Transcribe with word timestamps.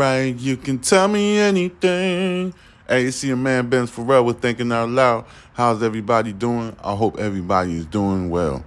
right, 0.00 0.34
you 0.34 0.56
can 0.56 0.78
tell 0.78 1.08
me 1.08 1.36
anything. 1.36 2.54
Hey, 2.88 3.02
you 3.02 3.10
see 3.10 3.30
a 3.30 3.36
man 3.36 3.68
Ben 3.68 3.84
Pharrell 3.86 4.24
with 4.24 4.40
thinking 4.40 4.72
out 4.72 4.88
loud. 4.88 5.26
How's 5.52 5.82
everybody 5.82 6.32
doing? 6.32 6.74
I 6.82 6.94
hope 6.94 7.18
everybody 7.18 7.76
is 7.76 7.84
doing 7.84 8.30
well. 8.30 8.64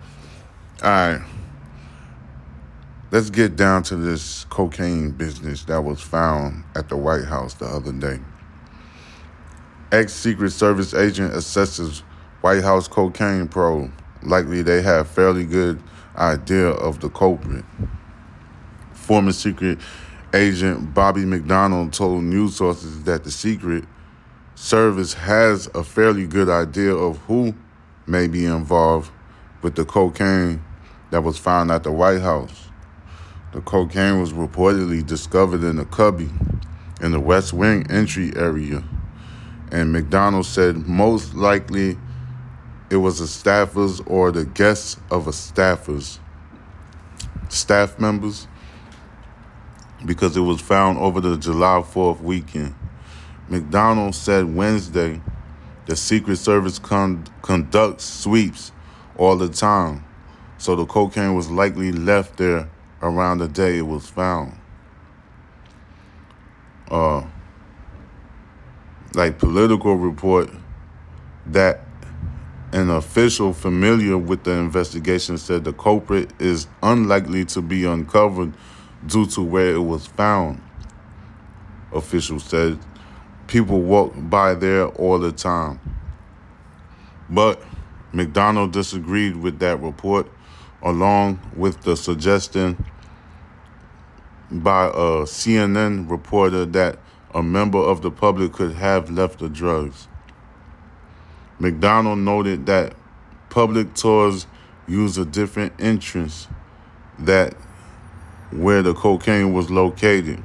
All 0.83 0.89
right. 0.89 1.21
Let's 3.09 3.31
get 3.31 3.55
down 3.55 3.81
to 3.83 3.95
this 3.95 4.45
cocaine 4.45 5.11
business 5.11 5.63
that 5.65 5.81
was 5.81 6.01
found 6.01 6.63
at 6.75 6.89
the 6.89 6.97
White 6.97 7.25
House 7.25 7.55
the 7.55 7.65
other 7.65 7.91
day. 7.91 8.19
Ex 9.91 10.13
Secret 10.13 10.51
Service 10.51 10.93
agent 10.93 11.33
assesses 11.33 11.99
White 12.41 12.63
House 12.63 12.87
cocaine 12.87 13.47
probe. 13.47 13.91
Likely 14.21 14.61
they 14.61 14.83
have 14.83 15.07
fairly 15.07 15.45
good 15.45 15.81
idea 16.15 16.67
of 16.67 16.99
the 16.99 17.09
culprit. 17.09 17.65
Former 18.93 19.31
Secret 19.31 19.79
Agent 20.33 20.95
Bobby 20.95 21.25
McDonald 21.25 21.93
told 21.93 22.23
news 22.23 22.55
sources 22.55 23.03
that 23.03 23.23
the 23.23 23.29
Secret 23.29 23.85
Service 24.55 25.13
has 25.13 25.67
a 25.75 25.83
fairly 25.83 26.25
good 26.25 26.49
idea 26.49 26.91
of 26.91 27.17
who 27.19 27.53
may 28.07 28.27
be 28.27 28.45
involved 28.45 29.11
with 29.61 29.75
the 29.75 29.85
cocaine 29.85 30.63
that 31.11 31.23
was 31.23 31.37
found 31.37 31.69
at 31.69 31.83
the 31.83 31.91
White 31.91 32.21
House. 32.21 32.69
The 33.51 33.61
cocaine 33.61 34.19
was 34.19 34.33
reportedly 34.33 35.05
discovered 35.05 35.63
in 35.63 35.77
a 35.77 35.85
cubby 35.85 36.31
in 36.99 37.11
the 37.11 37.19
West 37.19 37.53
Wing 37.53 37.85
entry 37.91 38.31
area. 38.35 38.83
And 39.71 39.93
McDonald 39.93 40.47
said 40.47 40.87
most 40.87 41.35
likely 41.35 41.99
it 42.89 42.97
was 42.97 43.21
a 43.21 43.25
staffers 43.25 44.01
or 44.07 44.31
the 44.31 44.45
guests 44.45 44.99
of 45.11 45.27
a 45.27 45.31
staffers 45.31 46.17
staff 47.49 47.99
members 47.99 48.47
because 50.05 50.35
it 50.35 50.41
was 50.41 50.61
found 50.61 50.97
over 50.97 51.21
the 51.21 51.37
July 51.37 51.81
4th 51.81 52.21
weekend. 52.21 52.75
McDonald 53.49 54.15
said 54.15 54.55
Wednesday 54.55 55.21
the 55.85 55.95
Secret 55.95 56.37
Service 56.37 56.79
con- 56.79 57.27
conducts 57.41 58.05
sweeps 58.05 58.71
all 59.17 59.35
the 59.35 59.49
time, 59.49 60.03
so 60.57 60.75
the 60.75 60.85
cocaine 60.85 61.35
was 61.35 61.49
likely 61.49 61.91
left 61.91 62.37
there 62.37 62.69
around 63.01 63.39
the 63.39 63.47
day 63.47 63.77
it 63.77 63.87
was 63.87 64.09
found. 64.09 64.57
Uh, 66.89 67.25
like 69.13 69.37
Politico 69.39 69.93
report 69.93 70.49
that 71.47 71.81
an 72.71 72.89
official 72.89 73.53
familiar 73.53 74.17
with 74.17 74.43
the 74.43 74.51
investigation 74.51 75.37
said 75.37 75.63
the 75.63 75.73
culprit 75.73 76.31
is 76.39 76.67
unlikely 76.81 77.45
to 77.45 77.61
be 77.61 77.85
uncovered 77.85 78.53
due 79.05 79.25
to 79.27 79.41
where 79.41 79.73
it 79.73 79.81
was 79.81 80.07
found. 80.07 80.61
Officials 81.93 82.43
said 82.43 82.79
people 83.47 83.81
walk 83.81 84.13
by 84.17 84.53
there 84.53 84.87
all 84.87 85.19
the 85.19 85.31
time. 85.31 85.79
But 87.29 87.61
McDonald 88.11 88.73
disagreed 88.73 89.37
with 89.37 89.59
that 89.59 89.81
report, 89.81 90.31
along 90.81 91.39
with 91.55 91.81
the 91.81 91.95
suggestion 91.97 92.85
by 94.51 94.85
a 94.85 95.25
CNN 95.25 96.09
reporter 96.09 96.65
that 96.65 96.99
a 97.33 97.41
member 97.41 97.79
of 97.79 98.01
the 98.01 98.11
public 98.11 98.53
could 98.53 98.73
have 98.73 99.09
left 99.09 99.39
the 99.39 99.49
drugs. 99.49 100.07
McDonald 101.59 102.19
noted 102.19 102.65
that 102.67 102.93
public 103.49 103.93
tours 103.95 104.45
use 104.87 105.17
a 105.17 105.25
different 105.25 105.73
entrance 105.79 106.47
that 107.17 107.55
where 108.57 108.81
the 108.81 108.93
cocaine 108.93 109.53
was 109.53 109.69
located. 109.69 110.41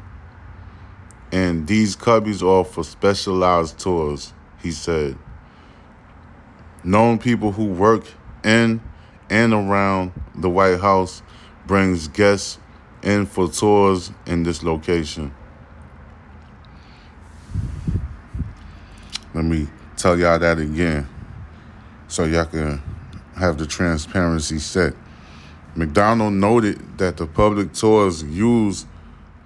And 1.31 1.67
these 1.67 1.95
cubbies 1.95 2.43
are 2.43 2.65
for 2.65 2.83
specialized 2.83 3.79
tours, 3.79 4.33
he 4.63 4.73
said. 4.73 5.19
Known 6.83 7.19
people 7.19 7.53
who 7.53 7.67
work 7.67 8.05
in 8.45 8.81
and 9.29 9.53
around 9.53 10.13
the 10.35 10.49
White 10.49 10.81
House 10.81 11.23
brings 11.67 12.09
guests 12.09 12.59
in 13.03 13.27
for 13.27 13.49
tours 13.49 14.11
in 14.27 14.43
this 14.43 14.63
location. 14.63 15.35
Let 19.35 19.45
me 19.45 19.69
tell 19.97 20.19
y'all 20.19 20.39
that 20.39 20.59
again 20.59 21.07
so 22.09 22.25
y'all 22.25 22.47
can 22.47 22.83
have 23.37 23.59
the 23.59 23.67
transparency 23.67 24.59
set. 24.59 24.95
McDonald 25.79 26.33
noted 26.33 26.99
that 26.99 27.19
the 27.19 27.27
public 27.29 27.73
tours 27.73 28.25
use 28.25 28.85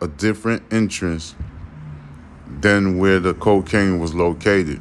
a 0.01 0.09
different 0.09 0.63
entrance 0.73 1.35
than 2.49 2.97
where 2.97 3.21
the 3.21 3.35
cocaine 3.35 3.99
was 3.99 4.15
located. 4.15 4.81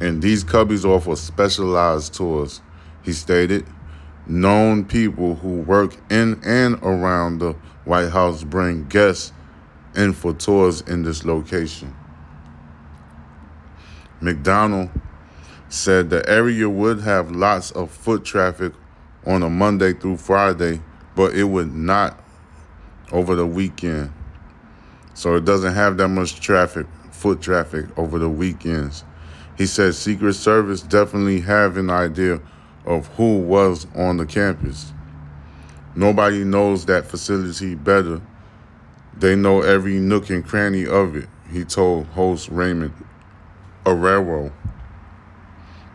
And 0.00 0.22
these 0.22 0.42
cubbies 0.42 0.84
for 1.02 1.16
specialized 1.16 2.14
tours, 2.14 2.62
he 3.02 3.12
stated. 3.12 3.66
Known 4.26 4.86
people 4.86 5.34
who 5.34 5.60
work 5.60 5.98
in 6.10 6.40
and 6.42 6.78
around 6.82 7.40
the 7.40 7.52
White 7.84 8.08
House 8.08 8.42
bring 8.42 8.88
guests 8.88 9.34
in 9.94 10.14
for 10.14 10.32
tours 10.32 10.80
in 10.80 11.02
this 11.02 11.26
location. 11.26 11.94
McDonald 14.22 14.88
said 15.68 16.08
the 16.08 16.26
area 16.26 16.70
would 16.70 17.00
have 17.02 17.30
lots 17.30 17.70
of 17.72 17.90
foot 17.90 18.24
traffic 18.24 18.72
on 19.26 19.42
a 19.42 19.50
Monday 19.50 19.92
through 19.92 20.16
Friday, 20.16 20.80
but 21.14 21.34
it 21.34 21.44
would 21.44 21.74
not 21.74 22.18
over 23.12 23.34
the 23.36 23.46
weekend. 23.46 24.12
So 25.14 25.36
it 25.36 25.44
doesn't 25.44 25.74
have 25.74 25.96
that 25.98 26.08
much 26.08 26.40
traffic, 26.40 26.86
foot 27.10 27.40
traffic 27.40 27.86
over 27.98 28.18
the 28.18 28.28
weekends. 28.28 29.04
He 29.58 29.66
said 29.66 29.94
Secret 29.94 30.34
Service 30.34 30.80
definitely 30.80 31.40
have 31.40 31.76
an 31.76 31.90
idea 31.90 32.40
of 32.86 33.06
who 33.08 33.38
was 33.38 33.86
on 33.94 34.16
the 34.16 34.26
campus. 34.26 34.92
Nobody 35.94 36.42
knows 36.42 36.86
that 36.86 37.04
facility 37.04 37.74
better. 37.74 38.20
They 39.16 39.36
know 39.36 39.60
every 39.60 39.98
nook 40.00 40.30
and 40.30 40.44
cranny 40.44 40.86
of 40.86 41.14
it, 41.14 41.28
he 41.50 41.64
told 41.64 42.06
host 42.06 42.48
Raymond 42.48 42.94
Arroyo. 43.84 44.52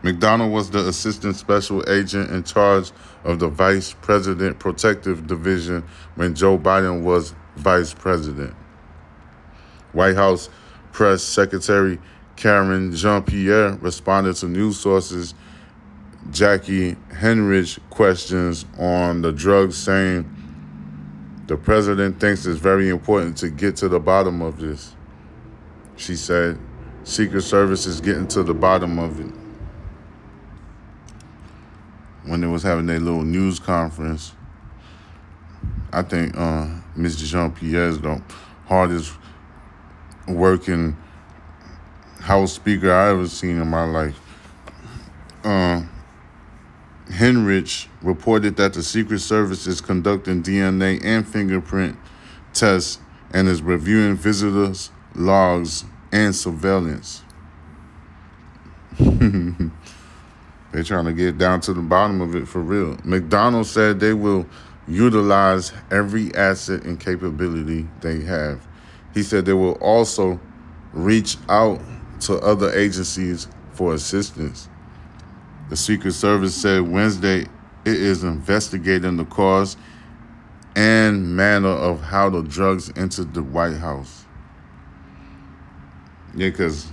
McDonald 0.02 0.52
was 0.52 0.70
the 0.70 0.86
assistant 0.86 1.36
special 1.36 1.88
agent 1.90 2.30
in 2.30 2.44
charge 2.44 2.92
of 3.24 3.40
the 3.40 3.48
Vice 3.48 3.94
President 4.00 4.58
Protective 4.58 5.26
Division 5.26 5.82
when 6.14 6.34
Joe 6.34 6.56
Biden 6.56 7.02
was 7.02 7.34
vice 7.56 7.92
president. 7.92 8.54
White 9.92 10.14
House 10.14 10.48
Press 10.92 11.22
Secretary 11.22 11.98
Karen 12.36 12.94
Jean 12.94 13.22
Pierre 13.22 13.72
responded 13.80 14.36
to 14.36 14.46
news 14.46 14.78
sources 14.78 15.34
Jacqui 16.30 16.96
Heinrich 17.14 17.78
questions 17.90 18.66
on 18.78 19.22
the 19.22 19.32
drugs, 19.32 19.76
saying 19.76 20.28
the 21.46 21.56
president 21.56 22.20
thinks 22.20 22.44
it's 22.46 22.60
very 22.60 22.90
important 22.90 23.36
to 23.38 23.48
get 23.50 23.76
to 23.76 23.88
the 23.88 23.98
bottom 23.98 24.42
of 24.42 24.60
this. 24.60 24.94
She 25.96 26.14
said, 26.14 26.58
Secret 27.04 27.42
Service 27.42 27.86
is 27.86 28.00
getting 28.00 28.28
to 28.28 28.42
the 28.42 28.54
bottom 28.54 28.98
of 28.98 29.18
it. 29.20 29.37
When 32.28 32.42
they 32.42 32.46
was 32.46 32.62
having 32.62 32.84
their 32.84 33.00
little 33.00 33.22
news 33.22 33.58
conference, 33.58 34.34
I 35.90 36.02
think 36.02 36.36
uh, 36.36 36.66
Mr. 36.94 37.24
Jean 37.24 37.50
Pierre 37.52 37.88
is 37.88 38.00
the 38.00 38.22
hardest 38.66 39.14
working 40.26 40.94
House 42.20 42.52
Speaker 42.52 42.92
I 42.92 43.10
ever 43.12 43.26
seen 43.26 43.58
in 43.58 43.68
my 43.68 43.84
life. 43.84 44.20
Uh, 45.42 45.84
Heinrich 47.10 47.88
reported 48.02 48.56
that 48.56 48.74
the 48.74 48.82
Secret 48.82 49.20
Service 49.20 49.66
is 49.66 49.80
conducting 49.80 50.42
DNA 50.42 51.02
and 51.02 51.26
fingerprint 51.26 51.96
tests 52.52 52.98
and 53.32 53.48
is 53.48 53.62
reviewing 53.62 54.16
visitors' 54.16 54.90
logs 55.14 55.86
and 56.12 56.36
surveillance. 56.36 57.22
They're 60.72 60.82
trying 60.82 61.06
to 61.06 61.12
get 61.12 61.38
down 61.38 61.60
to 61.62 61.72
the 61.72 61.80
bottom 61.80 62.20
of 62.20 62.34
it 62.34 62.46
for 62.46 62.60
real. 62.60 62.98
McDonald 63.04 63.66
said 63.66 64.00
they 64.00 64.12
will 64.12 64.46
utilize 64.86 65.72
every 65.90 66.34
asset 66.34 66.84
and 66.84 67.00
capability 67.00 67.88
they 68.00 68.20
have. 68.22 68.66
He 69.14 69.22
said 69.22 69.46
they 69.46 69.54
will 69.54 69.78
also 69.80 70.38
reach 70.92 71.36
out 71.48 71.80
to 72.20 72.38
other 72.38 72.70
agencies 72.72 73.48
for 73.72 73.94
assistance. 73.94 74.68
The 75.70 75.76
Secret 75.76 76.12
Service 76.12 76.54
said 76.54 76.82
Wednesday 76.82 77.46
it 77.84 77.94
is 77.94 78.24
investigating 78.24 79.16
the 79.16 79.24
cause 79.24 79.76
and 80.76 81.34
manner 81.34 81.68
of 81.68 82.02
how 82.02 82.28
the 82.28 82.42
drugs 82.42 82.92
entered 82.96 83.34
the 83.34 83.42
White 83.42 83.76
House. 83.76 84.24
Yeah, 86.34 86.50
because 86.50 86.90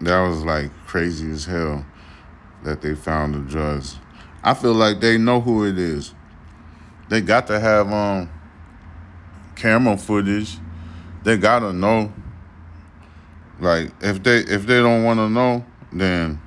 that 0.00 0.26
was 0.26 0.42
like 0.44 0.70
crazy 0.86 1.30
as 1.30 1.44
hell 1.44 1.84
that 2.64 2.82
they 2.82 2.94
found 2.94 3.34
the 3.34 3.40
drugs. 3.40 3.96
I 4.42 4.54
feel 4.54 4.74
like 4.74 5.00
they 5.00 5.18
know 5.18 5.40
who 5.40 5.64
it 5.64 5.78
is. 5.78 6.14
They 7.08 7.20
got 7.20 7.46
to 7.48 7.60
have 7.60 7.92
um 7.92 8.30
camera 9.54 9.96
footage 9.96 10.58
they 11.26 11.36
gotta 11.36 11.72
know. 11.72 12.12
Like 13.58 13.90
if 14.00 14.22
they 14.22 14.38
if 14.38 14.64
they 14.64 14.76
don't 14.76 15.02
want 15.02 15.18
to 15.18 15.28
know, 15.28 15.64
then 15.92 16.40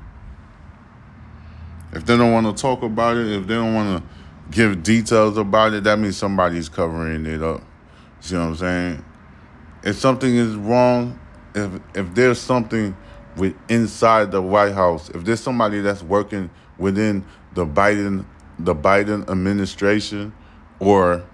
if 1.92 2.06
they 2.06 2.16
don't 2.16 2.32
want 2.32 2.56
to 2.56 2.60
talk 2.60 2.82
about 2.82 3.18
it, 3.18 3.28
if 3.28 3.46
they 3.46 3.56
don't 3.56 3.74
want 3.74 4.02
to 4.02 4.10
give 4.52 4.82
details 4.82 5.38
about 5.38 5.74
it, 5.74 5.84
that 5.84 6.00
means 6.00 6.16
somebody's 6.16 6.70
covering 6.70 7.26
it 7.26 7.44
up. 7.44 7.62
See 8.22 8.36
what 8.36 8.44
I'm 8.44 8.56
saying? 8.56 9.06
If 9.84 9.98
something 9.98 10.34
is 10.34 10.56
wrong, 10.56 11.20
if 11.54 11.82
if 11.94 12.16
there's 12.16 12.40
something 12.40 12.96
with 13.36 13.56
inside 13.70 14.32
the 14.32 14.42
White 14.42 14.74
House, 14.74 15.10
if 15.10 15.24
there's 15.24 15.40
somebody 15.40 15.82
that's 15.82 16.04
working 16.04 16.50
within 16.78 17.26
the 17.54 17.66
Biden 17.66 18.26
the 18.60 18.76
Biden 18.76 19.30
administration, 19.30 20.34
or 20.80 21.26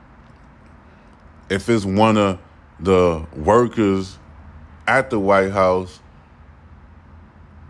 if 1.49 1.69
it's 1.69 1.85
one 1.85 2.17
of 2.17 2.39
the 2.79 3.25
workers 3.35 4.19
at 4.87 5.09
the 5.09 5.19
White 5.19 5.51
House, 5.51 5.99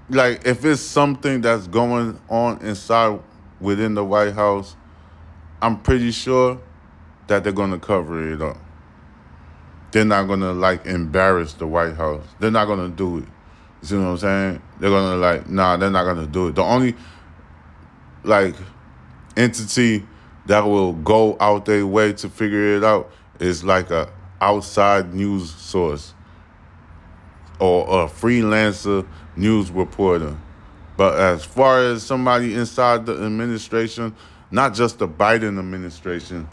like 0.09 0.45
if 0.45 0.65
it's 0.65 0.81
something 0.81 1.41
that's 1.41 1.67
going 1.67 2.19
on 2.29 2.61
inside 2.61 3.19
within 3.59 3.93
the 3.93 4.03
White 4.03 4.33
House, 4.33 4.75
I'm 5.61 5.79
pretty 5.79 6.11
sure 6.11 6.59
that 7.27 7.43
they're 7.43 7.53
gonna 7.53 7.79
cover 7.79 8.31
it 8.33 8.41
up. 8.41 8.57
They're 9.91 10.05
not 10.05 10.27
gonna 10.27 10.51
like 10.51 10.85
embarrass 10.85 11.53
the 11.53 11.65
White 11.65 11.95
House. 11.95 12.25
They're 12.39 12.51
not 12.51 12.65
gonna 12.65 12.89
do 12.89 13.19
it. 13.19 13.25
You 13.85 13.89
see 13.89 13.97
what 13.97 14.07
I'm 14.07 14.17
saying? 14.17 14.61
They're 14.79 14.89
gonna 14.89 15.17
like, 15.17 15.47
nah, 15.47 15.77
they're 15.77 15.91
not 15.91 16.05
gonna 16.05 16.25
do 16.25 16.47
it. 16.47 16.55
The 16.55 16.63
only 16.63 16.95
like 18.23 18.55
entity 19.37 20.03
that 20.47 20.65
will 20.65 20.93
go 20.93 21.37
out 21.39 21.65
their 21.65 21.85
way 21.85 22.13
to 22.13 22.27
figure 22.27 22.77
it 22.77 22.83
out 22.83 23.11
is 23.39 23.63
like 23.63 23.91
a 23.91 24.11
outside 24.41 25.13
news 25.13 25.53
source 25.53 26.15
or 27.59 27.83
a 28.05 28.07
freelancer 28.07 29.05
news 29.35 29.69
reporter. 29.69 30.35
But 30.97 31.19
as 31.19 31.45
far 31.45 31.81
as 31.81 32.01
somebody 32.01 32.55
inside 32.55 33.05
the 33.05 33.13
administration, 33.23 34.15
not 34.49 34.73
just 34.73 34.97
the 34.97 35.07
Biden 35.07 35.59
administration, 35.59 36.49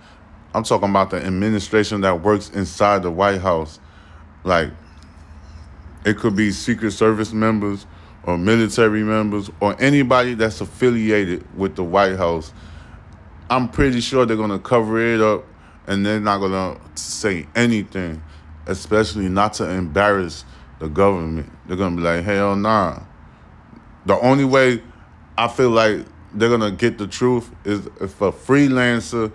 I'm 0.52 0.64
talking 0.64 0.90
about 0.90 1.08
the 1.08 1.24
administration 1.24 2.02
that 2.02 2.20
works 2.20 2.50
inside 2.50 3.04
the 3.04 3.10
White 3.10 3.40
House. 3.40 3.80
Like, 4.44 4.72
it 6.04 6.18
could 6.18 6.34
be 6.34 6.50
Secret 6.50 6.92
Service 6.92 7.32
members 7.32 7.86
or 8.24 8.38
military 8.38 9.02
members 9.02 9.50
or 9.60 9.80
anybody 9.80 10.34
that's 10.34 10.60
affiliated 10.60 11.44
with 11.56 11.76
the 11.76 11.84
White 11.84 12.16
House. 12.16 12.52
I'm 13.50 13.68
pretty 13.68 14.00
sure 14.00 14.26
they're 14.26 14.36
going 14.36 14.50
to 14.50 14.58
cover 14.58 15.00
it 15.00 15.20
up 15.20 15.44
and 15.86 16.04
they're 16.04 16.20
not 16.20 16.38
going 16.38 16.52
to 16.52 16.80
say 17.00 17.46
anything, 17.54 18.22
especially 18.66 19.28
not 19.28 19.54
to 19.54 19.68
embarrass 19.68 20.44
the 20.78 20.88
government. 20.88 21.50
They're 21.66 21.76
going 21.76 21.96
to 21.96 22.02
be 22.02 22.02
like, 22.02 22.24
hell 22.24 22.56
nah. 22.56 23.00
The 24.06 24.18
only 24.18 24.44
way 24.44 24.82
I 25.36 25.48
feel 25.48 25.70
like 25.70 26.04
they're 26.34 26.48
going 26.48 26.60
to 26.60 26.70
get 26.72 26.98
the 26.98 27.06
truth 27.06 27.50
is 27.64 27.86
if 28.00 28.20
a 28.20 28.32
freelancer, 28.32 29.32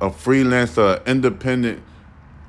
a 0.00 0.10
freelancer, 0.10 1.04
independent 1.06 1.82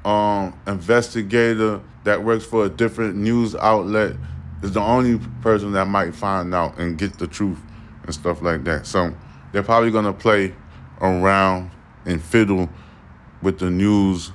um, 0.06 0.58
investigator 0.66 1.82
that 2.10 2.24
works 2.24 2.44
for 2.44 2.66
a 2.66 2.70
different 2.70 3.16
news 3.16 3.54
outlet 3.54 4.16
is 4.64 4.72
the 4.72 4.82
only 4.82 5.24
person 5.42 5.74
that 5.74 5.86
might 5.86 6.16
find 6.16 6.56
out 6.56 6.76
and 6.80 6.98
get 6.98 7.20
the 7.20 7.28
truth 7.28 7.60
and 8.04 8.16
stuff 8.16 8.42
like 8.42 8.64
that. 8.64 8.88
So 8.88 9.16
they're 9.52 9.62
probably 9.62 9.92
to 9.92 10.14
play 10.14 10.56
around 11.02 11.70
and 12.08 12.20
fiddle 12.20 12.68
with 13.44 13.60
the 13.60 13.70
news 13.70 14.32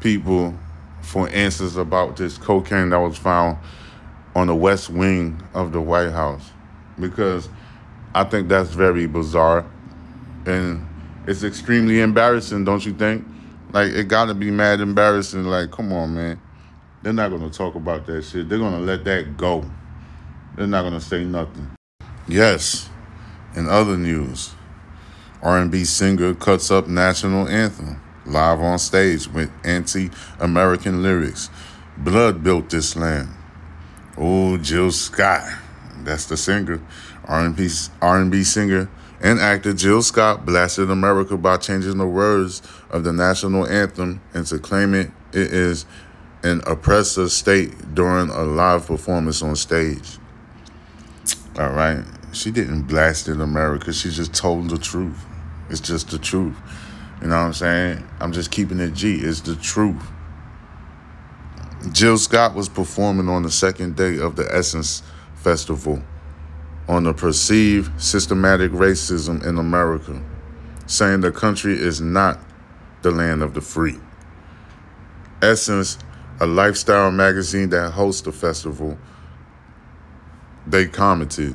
people 0.00 0.58
for 1.02 1.28
answers 1.28 1.76
about 1.76 2.16
this 2.16 2.38
cocaine 2.38 2.88
that 2.88 2.98
was 2.98 3.18
found 3.18 3.58
on 4.34 4.46
the 4.46 4.54
west 4.54 4.88
wing 4.88 5.42
of 5.52 5.72
the 5.72 5.80
White 5.80 6.12
House 6.12 6.52
because 6.98 7.50
I 8.14 8.24
think 8.24 8.48
that's 8.48 8.70
very 8.70 9.06
bizarre 9.06 9.70
and 10.46 10.88
it's 11.26 11.42
extremely 11.42 12.00
embarrassing, 12.00 12.64
don't 12.64 12.84
you 12.86 12.94
think? 12.94 13.26
Like 13.72 13.92
it 13.92 14.08
got 14.08 14.26
to 14.26 14.34
be 14.34 14.50
mad 14.50 14.80
embarrassing 14.80 15.44
like 15.44 15.70
come 15.70 15.92
on, 15.92 16.14
man. 16.14 16.40
They're 17.02 17.12
not 17.12 17.30
going 17.30 17.48
to 17.48 17.56
talk 17.56 17.74
about 17.74 18.06
that 18.06 18.24
shit. 18.24 18.48
They're 18.48 18.58
going 18.58 18.74
to 18.74 18.80
let 18.80 19.04
that 19.04 19.36
go. 19.36 19.64
They're 20.56 20.66
not 20.66 20.82
going 20.82 20.94
to 20.94 21.00
say 21.00 21.24
nothing. 21.24 21.70
Yes. 22.28 22.88
In 23.56 23.68
other 23.68 23.96
news, 23.96 24.54
R&B 25.42 25.84
singer 25.84 26.34
cuts 26.34 26.70
up 26.70 26.86
national 26.86 27.48
anthem 27.48 28.00
live 28.24 28.60
on 28.60 28.78
stage 28.78 29.28
with 29.28 29.50
anti-American 29.64 31.02
lyrics. 31.02 31.50
Blood 31.98 32.44
built 32.44 32.70
this 32.70 32.96
land. 32.96 33.28
Oh, 34.16 34.56
Jill 34.58 34.92
Scott, 34.92 35.42
that's 36.04 36.26
the 36.26 36.36
singer, 36.36 36.80
R&B 37.24 37.68
R&B 38.00 38.44
singer 38.44 38.88
and 39.22 39.38
actor 39.38 39.72
Jill 39.72 40.02
Scott 40.02 40.44
blasted 40.44 40.90
America 40.90 41.36
by 41.36 41.56
changing 41.56 41.96
the 41.96 42.06
words 42.06 42.60
of 42.90 43.04
the 43.04 43.12
national 43.12 43.66
anthem 43.66 44.20
and 44.34 44.40
into 44.40 44.58
claiming 44.58 45.14
it 45.32 45.52
is 45.52 45.86
an 46.42 46.60
oppressive 46.66 47.30
state 47.30 47.94
during 47.94 48.30
a 48.30 48.42
live 48.42 48.86
performance 48.86 49.42
on 49.42 49.56
stage. 49.56 50.18
All 51.58 51.70
right. 51.70 52.04
She 52.32 52.50
didn't 52.50 52.82
blast 52.82 53.28
in 53.28 53.40
America. 53.40 53.92
She 53.92 54.10
just 54.10 54.34
told 54.34 54.70
the 54.70 54.78
truth. 54.78 55.24
It's 55.70 55.80
just 55.80 56.10
the 56.10 56.18
truth. 56.18 56.56
You 57.20 57.28
know 57.28 57.36
what 57.36 57.46
I'm 57.46 57.52
saying? 57.52 58.08
I'm 58.20 58.32
just 58.32 58.50
keeping 58.50 58.80
it 58.80 58.94
G. 58.94 59.16
It's 59.16 59.40
the 59.42 59.54
truth. 59.56 60.02
Jill 61.92 62.16
Scott 62.16 62.54
was 62.54 62.68
performing 62.68 63.28
on 63.28 63.42
the 63.42 63.50
second 63.50 63.96
day 63.96 64.18
of 64.18 64.36
the 64.36 64.48
Essence 64.52 65.02
Festival 65.34 66.02
on 66.88 67.04
the 67.04 67.12
perceived 67.12 68.00
systematic 68.00 68.70
racism 68.72 69.44
in 69.46 69.58
America, 69.58 70.20
saying 70.86 71.20
the 71.20 71.32
country 71.32 71.74
is 71.74 72.00
not 72.00 72.40
the 73.02 73.10
land 73.10 73.42
of 73.42 73.54
the 73.54 73.60
free. 73.60 73.98
Essence 75.40 75.98
a 76.42 76.46
lifestyle 76.46 77.12
magazine 77.12 77.68
that 77.68 77.92
hosts 77.92 78.22
the 78.22 78.32
festival, 78.32 78.98
they 80.66 80.86
commented, 80.86 81.54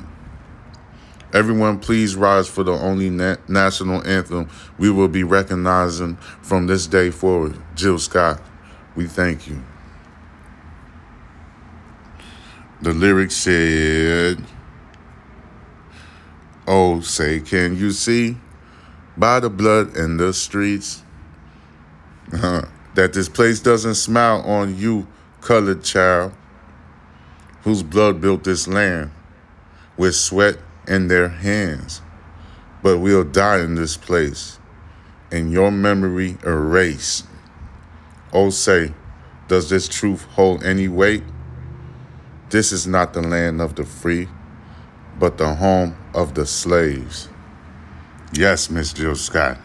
Everyone, 1.30 1.78
please 1.78 2.16
rise 2.16 2.48
for 2.48 2.62
the 2.62 2.72
only 2.72 3.10
na- 3.10 3.36
national 3.48 4.02
anthem 4.08 4.48
we 4.78 4.90
will 4.90 5.08
be 5.08 5.24
recognizing 5.24 6.16
from 6.40 6.66
this 6.66 6.86
day 6.86 7.10
forward. 7.10 7.54
Jill 7.74 7.98
Scott, 7.98 8.40
we 8.96 9.06
thank 9.06 9.46
you. 9.46 9.62
The 12.80 12.94
lyrics 12.94 13.36
said, 13.36 14.42
Oh, 16.66 17.02
say, 17.02 17.40
can 17.40 17.76
you 17.76 17.90
see 17.90 18.38
by 19.18 19.38
the 19.40 19.50
blood 19.50 19.98
in 19.98 20.16
the 20.16 20.32
streets? 20.32 21.02
that 22.98 23.12
this 23.12 23.28
place 23.28 23.60
doesn't 23.60 23.94
smile 23.94 24.40
on 24.40 24.76
you, 24.76 25.06
colored 25.40 25.84
child, 25.84 26.32
whose 27.62 27.80
blood 27.80 28.20
built 28.20 28.42
this 28.42 28.66
land 28.66 29.12
with 29.96 30.16
sweat 30.16 30.58
in 30.88 31.06
their 31.06 31.28
hands. 31.28 32.02
But 32.82 32.98
we'll 32.98 33.22
die 33.22 33.60
in 33.60 33.76
this 33.76 33.96
place, 33.96 34.58
and 35.30 35.52
your 35.52 35.70
memory 35.70 36.38
erased. 36.44 37.24
Oh, 38.32 38.50
say, 38.50 38.92
does 39.46 39.70
this 39.70 39.86
truth 39.86 40.24
hold 40.24 40.64
any 40.64 40.88
weight? 40.88 41.22
This 42.50 42.72
is 42.72 42.88
not 42.88 43.12
the 43.12 43.22
land 43.22 43.60
of 43.60 43.76
the 43.76 43.84
free, 43.84 44.26
but 45.20 45.38
the 45.38 45.54
home 45.54 45.96
of 46.14 46.34
the 46.34 46.46
slaves. 46.46 47.28
Yes, 48.32 48.68
Miss 48.70 48.92
Jill 48.92 49.14
Scott. 49.14 49.56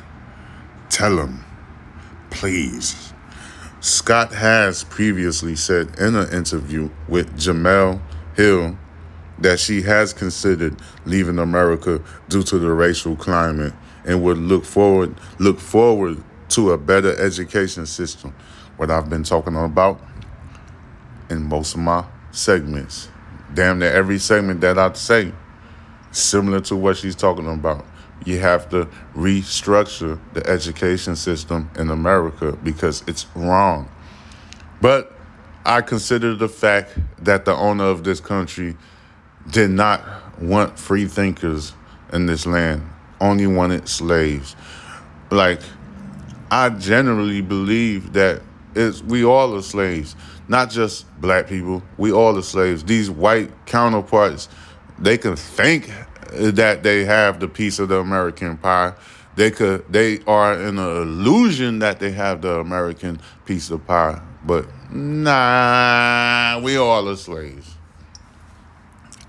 Tell 0.92 1.16
them, 1.16 1.44
please. 2.30 3.13
Scott 3.84 4.32
has 4.32 4.86
previously 4.86 5.58
said 5.58 6.00
in 6.00 6.16
an 6.16 6.32
interview 6.32 6.90
with 7.10 7.38
Jemele 7.38 8.02
Hill 8.34 8.78
that 9.40 9.60
she 9.60 9.82
has 9.82 10.14
considered 10.14 10.78
leaving 11.04 11.38
America 11.38 12.02
due 12.30 12.44
to 12.44 12.60
the 12.60 12.72
racial 12.72 13.18
climate 13.18 13.74
and 14.06 14.24
would 14.24 14.38
look 14.38 14.64
forward 14.64 15.14
look 15.38 15.60
forward 15.60 16.24
to 16.48 16.72
a 16.72 16.78
better 16.78 17.14
education 17.20 17.86
system. 17.86 18.34
What 18.78 18.90
I've 18.90 19.10
been 19.10 19.24
talking 19.24 19.58
about 19.58 20.00
in 21.30 21.44
most 21.44 21.74
of 21.74 21.82
my 21.82 22.06
segments. 22.32 23.10
Damn 23.54 23.80
near 23.80 23.92
every 23.92 24.18
segment 24.18 24.62
that 24.62 24.80
I 24.80 24.94
say, 24.94 25.34
similar 26.10 26.62
to 26.62 26.78
what 26.78 26.96
she's 26.96 27.18
talking 27.18 27.52
about 27.52 27.86
you 28.26 28.40
have 28.40 28.70
to 28.70 28.88
restructure 29.16 30.20
the 30.34 30.46
education 30.48 31.16
system 31.16 31.70
in 31.78 31.90
America 31.90 32.58
because 32.64 33.04
it's 33.08 33.26
wrong. 33.36 33.90
But 34.82 35.12
I 35.66 35.82
consider 35.82 36.36
the 36.36 36.50
fact 36.50 36.98
that 37.20 37.46
the 37.46 37.56
owner 37.56 37.86
of 37.86 38.04
this 38.04 38.20
country 38.20 38.76
did 39.50 39.70
not 39.70 40.02
want 40.42 40.78
free 40.78 41.06
thinkers 41.06 41.74
in 42.12 42.26
this 42.26 42.46
land, 42.46 42.88
only 43.20 43.48
wanted 43.48 43.88
slaves. 43.88 44.56
Like, 45.32 45.62
I 46.52 46.70
generally 46.70 47.42
believe 47.42 48.14
that 48.14 48.42
is 48.76 49.04
we 49.04 49.24
all 49.24 49.56
are 49.56 49.62
slaves, 49.62 50.16
not 50.48 50.70
just 50.70 51.06
black 51.20 51.48
people. 51.48 51.84
We 51.98 52.12
all 52.12 52.38
are 52.38 52.44
slaves. 52.44 52.84
These 52.84 53.10
white 53.10 53.52
counterparts, 53.66 54.50
they 55.00 55.18
can 55.18 55.36
think 55.36 55.92
that 56.34 56.84
they 56.84 57.06
have 57.06 57.40
the 57.40 57.48
piece 57.48 57.80
of 57.80 57.90
the 57.90 58.00
American 58.00 58.58
pie. 58.58 58.94
They 59.36 59.52
could 59.52 59.92
they 59.92 60.20
are 60.28 60.54
in 60.54 60.78
an 60.78 60.98
illusion 61.02 61.80
that 61.80 62.00
they 62.00 62.12
have 62.12 62.42
the 62.42 62.60
American 62.60 63.20
piece 63.46 63.72
of 63.72 63.86
pie, 63.88 64.22
but 64.46 64.68
nah, 64.92 66.60
we 66.64 66.78
all 66.78 67.10
are 67.10 67.16
slaves. 67.16 67.76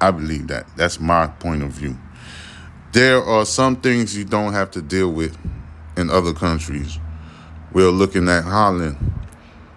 I 0.00 0.11
believe 0.11 0.49
that. 0.49 0.66
That's 0.76 1.00
my 1.00 1.28
point 1.28 1.62
of 1.62 1.70
view. 1.70 1.96
There 2.92 3.23
are 3.23 3.46
some 3.46 3.76
things 3.76 4.16
you 4.16 4.25
don't 4.25 4.52
have 4.52 4.70
to 4.73 4.82
deal 4.82 5.11
with 5.11 5.37
in 5.96 6.11
other 6.11 6.32
countries. 6.32 6.99
We're 7.73 7.90
looking 7.90 8.28
at 8.28 8.44
Holland. 8.44 8.96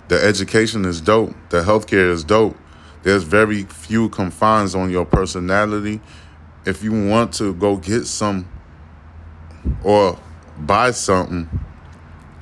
The 0.08 0.24
education 0.24 0.86
is 0.86 1.02
dope. 1.02 1.34
The 1.50 1.64
healthcare 1.64 2.12
is 2.12 2.24
dope. 2.24 2.58
There's 3.04 3.24
very 3.24 3.64
few 3.64 4.10
confines 4.10 4.76
on 4.76 4.90
your 4.90 5.06
personality. 5.06 6.02
If 6.68 6.84
you 6.84 6.92
want 6.92 7.34
to 7.36 7.54
go 7.54 7.78
get 7.78 8.08
some 8.08 8.46
or 9.86 10.20
buy 10.60 10.92
something, 10.92 11.50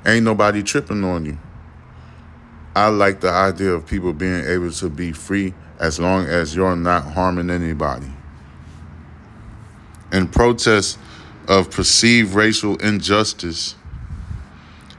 ain't 0.03 0.25
nobody 0.25 0.63
tripping 0.63 1.03
on 1.03 1.25
you. 1.25 1.37
I 2.75 2.87
like 2.87 3.21
the 3.21 3.29
idea 3.29 3.73
of 3.73 3.85
people 3.85 4.13
being 4.13 4.43
able 4.43 4.71
to 4.71 4.89
be 4.89 5.11
free 5.11 5.53
as 5.79 5.99
long 5.99 6.25
as 6.25 6.55
you're 6.55 6.75
not 6.75 7.03
harming 7.03 7.51
anybody. 7.51 8.11
In 10.11 10.27
protest 10.27 10.97
of 11.47 11.69
perceived 11.69 12.33
racial 12.33 12.77
injustice, 12.77 13.75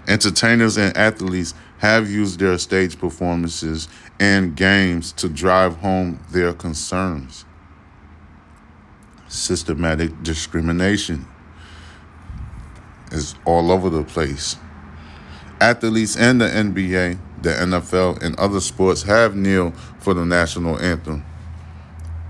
entertainers 0.07 0.77
and 0.77 0.97
athletes 0.97 1.53
have 1.79 2.09
used 2.09 2.39
their 2.39 2.59
stage 2.59 2.97
performances 2.97 3.89
and 4.21 4.55
games 4.55 5.11
to 5.15 5.29
drive 5.29 5.79
home 5.79 6.21
their 6.31 6.53
concerns. 6.53 7.45
Systematic 9.29 10.23
discrimination 10.23 11.27
is 13.11 13.35
all 13.45 13.73
over 13.73 13.91
the 13.91 14.05
place. 14.05 14.57
Athletes 15.61 16.17
in 16.17 16.39
the 16.39 16.47
NBA, 16.47 17.19
the 17.43 17.51
NFL, 17.51 18.23
and 18.23 18.39
other 18.39 18.61
sports 18.61 19.03
have 19.03 19.35
kneeled 19.35 19.75
for 19.99 20.15
the 20.15 20.25
national 20.25 20.79
anthem. 20.79 21.25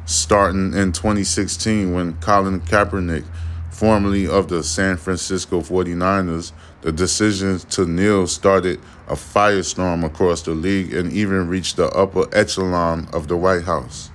Starting 0.05 0.73
in 0.73 0.93
2016, 0.93 1.93
when 1.93 2.15
Colin 2.21 2.61
Kaepernick, 2.61 3.25
formerly 3.71 4.27
of 4.27 4.49
the 4.49 4.63
San 4.63 4.97
Francisco 4.97 5.61
49ers, 5.61 6.53
the 6.81 6.93
decision 6.93 7.59
to 7.59 7.85
kneel 7.85 8.27
started 8.27 8.81
a 9.09 9.15
firestorm 9.15 10.05
across 10.05 10.43
the 10.43 10.53
league 10.53 10.95
and 10.95 11.13
even 11.13 11.49
reached 11.49 11.77
the 11.77 11.89
upper 11.89 12.27
echelon 12.35 13.09
of 13.13 13.29
the 13.29 13.37
White 13.37 13.65
House. 13.65 14.11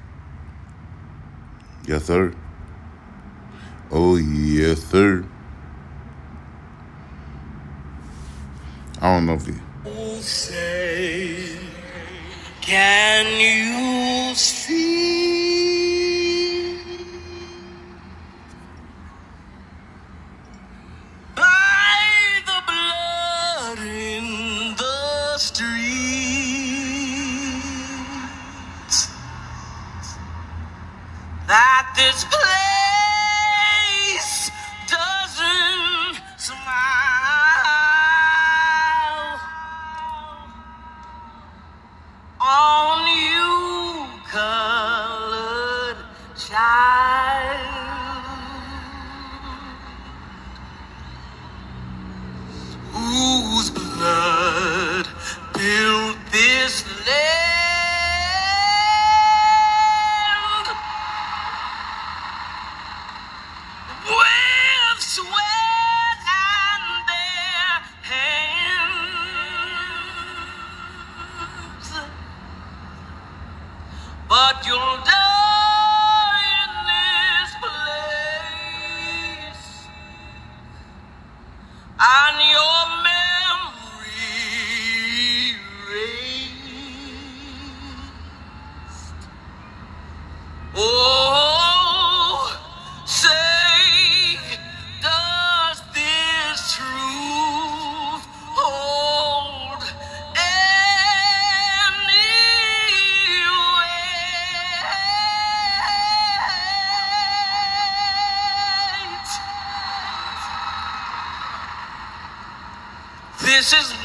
Yes, 1.86 2.06
sir. 2.06 2.34
Oh, 3.94 4.16
yes, 4.16 4.84
sir. 4.84 5.26
I 9.02 9.16
don't 9.16 9.26
know 9.26 9.34
if 9.34 9.46
he. 9.46 9.54
Say, 10.22 11.58
can 12.62 13.26
you 13.42 14.36
see 14.36 15.52
that 31.48 31.94
this 31.98 32.24
place 32.26 32.71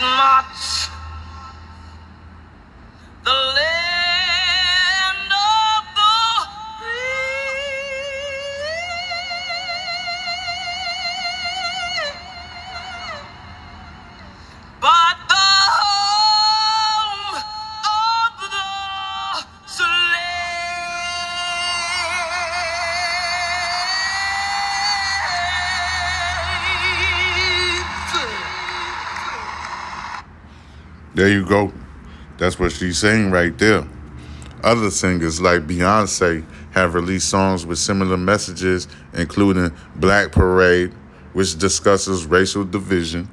not 0.00 0.55
There 31.16 31.30
you 31.30 31.46
go. 31.46 31.72
That's 32.36 32.58
what 32.58 32.72
she's 32.72 32.98
saying 32.98 33.30
right 33.30 33.56
there. 33.56 33.88
Other 34.62 34.90
singers 34.90 35.40
like 35.40 35.66
Beyonce 35.66 36.44
have 36.72 36.92
released 36.92 37.30
songs 37.30 37.64
with 37.64 37.78
similar 37.78 38.18
messages, 38.18 38.86
including 39.14 39.72
Black 39.94 40.30
Parade, 40.30 40.92
which 41.32 41.56
discusses 41.56 42.26
racial 42.26 42.64
division. 42.64 43.30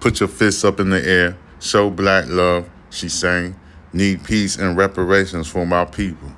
Put 0.00 0.20
your 0.20 0.28
fists 0.28 0.62
up 0.62 0.78
in 0.78 0.90
the 0.90 1.02
air, 1.02 1.38
show 1.58 1.88
black 1.88 2.26
love, 2.28 2.68
she 2.90 3.08
sang. 3.08 3.56
Need 3.94 4.24
peace 4.24 4.56
and 4.56 4.76
reparations 4.76 5.48
for 5.48 5.64
my 5.64 5.86
people. 5.86 6.32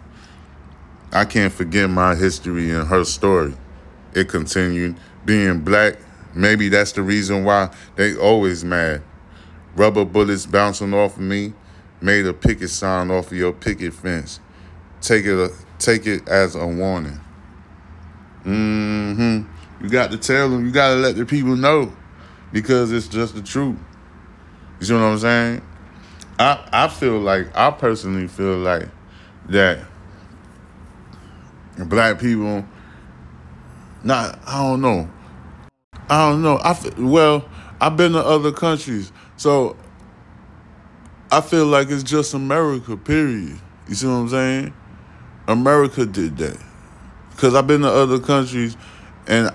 I 1.12 1.24
can't 1.24 1.52
forget 1.52 1.90
my 1.90 2.14
history 2.14 2.70
and 2.70 2.86
her 2.86 3.02
story. 3.02 3.54
It 4.14 4.28
continued. 4.28 4.94
Being 5.24 5.62
black, 5.62 5.96
maybe 6.36 6.68
that's 6.68 6.92
the 6.92 7.02
reason 7.02 7.42
why 7.42 7.74
they 7.96 8.14
always 8.14 8.64
mad. 8.64 9.02
Rubber 9.76 10.04
bullets 10.04 10.46
bouncing 10.46 10.94
off 10.94 11.16
of 11.16 11.22
me 11.22 11.52
made 12.00 12.26
a 12.26 12.32
picket 12.32 12.70
sign 12.70 13.10
off 13.10 13.32
of 13.32 13.36
your 13.36 13.52
picket 13.52 13.92
fence. 13.94 14.40
Take 15.00 15.24
it, 15.24 15.52
take 15.78 16.06
it 16.06 16.28
as 16.28 16.54
a 16.54 16.66
warning. 16.66 17.20
hmm 18.42 19.42
You 19.80 19.88
got 19.88 20.10
to 20.10 20.18
tell 20.18 20.48
them. 20.50 20.66
You 20.66 20.72
got 20.72 20.90
to 20.90 20.96
let 20.96 21.16
the 21.16 21.26
people 21.26 21.56
know, 21.56 21.92
because 22.52 22.92
it's 22.92 23.08
just 23.08 23.34
the 23.34 23.42
truth. 23.42 23.78
You 24.80 24.86
see 24.86 24.92
what 24.94 25.02
I'm 25.02 25.18
saying? 25.18 25.62
I 26.38 26.68
I 26.72 26.88
feel 26.88 27.18
like 27.18 27.56
I 27.56 27.70
personally 27.70 28.28
feel 28.28 28.58
like 28.58 28.88
that 29.48 29.80
black 31.78 32.18
people. 32.18 32.64
Not 34.02 34.38
I 34.46 34.62
don't 34.62 34.80
know. 34.80 35.08
I 36.08 36.30
don't 36.30 36.42
know. 36.42 36.58
I 36.58 36.76
well, 36.98 37.48
I've 37.80 37.96
been 37.96 38.12
to 38.12 38.24
other 38.24 38.52
countries, 38.52 39.12
so 39.36 39.76
I 41.30 41.40
feel 41.40 41.66
like 41.66 41.90
it's 41.90 42.02
just 42.02 42.34
America, 42.34 42.96
period. 42.96 43.58
You 43.88 43.94
see 43.94 44.06
what 44.06 44.12
I'm 44.14 44.28
saying? 44.28 44.74
America 45.48 46.06
did 46.06 46.36
that. 46.38 46.58
Cause 47.36 47.54
I've 47.54 47.66
been 47.66 47.80
to 47.80 47.88
other 47.88 48.20
countries 48.20 48.76
and 49.26 49.50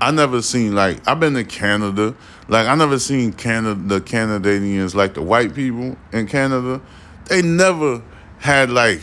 I 0.00 0.10
never 0.10 0.42
seen 0.42 0.74
like 0.74 1.06
I've 1.08 1.18
been 1.18 1.34
to 1.34 1.44
Canada. 1.44 2.14
Like 2.48 2.66
I 2.66 2.74
never 2.74 2.98
seen 2.98 3.32
Canada 3.32 3.80
the 3.82 4.00
Canadians 4.00 4.94
like 4.94 5.14
the 5.14 5.22
white 5.22 5.54
people 5.54 5.96
in 6.12 6.26
Canada. 6.26 6.80
They 7.28 7.42
never 7.42 8.02
had 8.38 8.70
like 8.70 9.00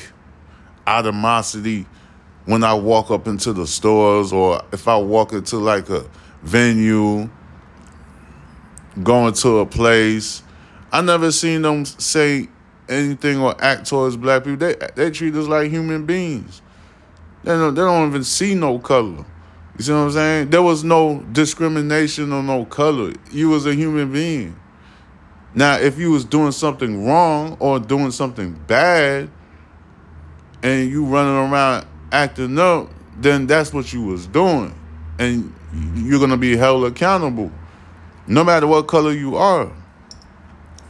animosity 0.86 1.88
when 2.46 2.64
I 2.64 2.74
walk 2.74 3.12
up 3.12 3.28
into 3.28 3.54
the 3.54 3.68
stores 3.68 4.32
or 4.32 4.62
if 4.72 4.88
I 4.88 4.98
walk 4.98 5.34
into 5.34 5.58
like 5.58 5.90
a 5.90 6.06
venue, 6.44 7.30
going 9.04 9.34
to 9.34 9.60
a 9.60 9.66
place. 9.66 10.44
I 10.92 11.02
never 11.02 11.32
seen 11.32 11.62
them 11.62 11.86
say 11.86 12.48
anything 12.90 13.40
or 13.40 13.56
act 13.64 13.88
towards 13.88 14.18
black 14.18 14.44
people. 14.44 14.58
They 14.58 14.76
they 14.96 15.12
treat 15.12 15.36
us 15.36 15.48
like 15.48 15.70
human 15.70 16.06
beings. 16.06 16.62
They 17.44 17.52
don't, 17.52 17.76
they 17.76 17.82
don't 17.82 18.10
even 18.10 18.24
see 18.24 18.56
no 18.56 18.80
color. 18.80 19.26
You 19.78 19.84
see 19.84 19.92
what 19.92 20.00
I'm 20.00 20.12
saying? 20.12 20.50
There 20.50 20.64
was 20.64 20.84
no 20.84 21.20
discrimination 21.32 22.34
or 22.34 22.42
no 22.42 22.66
color. 22.66 23.14
You 23.32 23.50
was 23.50 23.66
a 23.66 23.76
human 23.76 24.12
being. 24.12 24.60
Now, 25.54 25.78
if 25.78 25.98
you 25.98 26.12
was 26.12 26.26
doing 26.26 26.52
something 26.52 27.06
wrong 27.06 27.58
or 27.60 27.80
doing 27.80 28.12
something 28.12 28.54
bad, 28.68 29.30
and 30.64 30.90
you 30.90 31.06
running 31.06 31.52
around 31.52 31.88
acting 32.12 32.58
up, 32.60 32.90
then 33.18 33.48
that's 33.48 33.74
what 33.74 33.92
you 33.94 34.04
was 34.04 34.28
doing, 34.28 34.74
and 35.20 35.54
you're 35.96 36.20
gonna 36.20 36.38
be 36.38 36.56
held 36.56 36.86
accountable, 36.86 37.52
no 38.28 38.44
matter 38.44 38.68
what 38.68 38.88
color 38.88 39.12
you 39.12 39.36
are. 39.36 39.72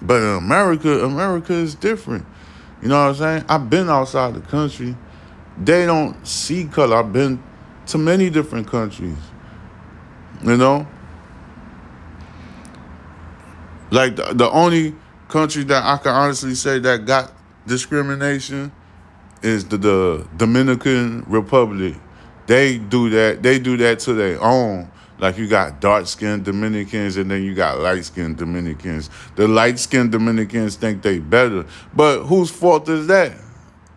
But 0.01 0.21
in 0.21 0.37
America, 0.37 1.03
America 1.03 1.53
is 1.53 1.75
different. 1.75 2.25
You 2.81 2.89
know 2.89 2.99
what 2.99 3.09
I'm 3.09 3.15
saying? 3.15 3.45
I've 3.49 3.69
been 3.69 3.89
outside 3.89 4.35
the 4.35 4.41
country. 4.41 4.95
They 5.57 5.85
don't 5.85 6.25
see 6.25 6.65
color. 6.65 6.97
I've 6.97 7.11
been 7.11 7.41
to 7.87 7.97
many 7.97 8.29
different 8.29 8.67
countries. 8.67 9.17
You 10.43 10.57
know? 10.57 10.87
Like 13.89 14.15
the, 14.15 14.33
the 14.33 14.49
only 14.51 14.95
country 15.29 15.63
that 15.63 15.83
I 15.83 15.97
can 15.97 16.13
honestly 16.13 16.55
say 16.55 16.79
that 16.79 17.05
got 17.05 17.31
discrimination 17.65 18.71
is 19.41 19.65
the, 19.65 19.77
the 19.77 20.27
Dominican 20.35 21.23
Republic. 21.27 21.95
They 22.45 22.77
do 22.77 23.09
that. 23.09 23.43
They 23.43 23.59
do 23.59 23.77
that 23.77 23.99
to 23.99 24.13
their 24.13 24.41
own. 24.41 24.91
Like 25.19 25.37
you 25.37 25.47
got 25.47 25.81
dark 25.81 26.07
skinned 26.07 26.45
Dominicans 26.45 27.17
and 27.17 27.29
then 27.29 27.43
you 27.43 27.55
got 27.55 27.79
light 27.79 28.05
skinned 28.05 28.37
Dominicans. 28.37 29.09
The 29.35 29.47
light 29.47 29.79
skinned 29.79 30.11
Dominicans 30.11 30.75
think 30.75 31.01
they 31.01 31.19
better. 31.19 31.65
But 31.93 32.23
whose 32.23 32.51
fault 32.51 32.87
is 32.89 33.07
that? 33.07 33.33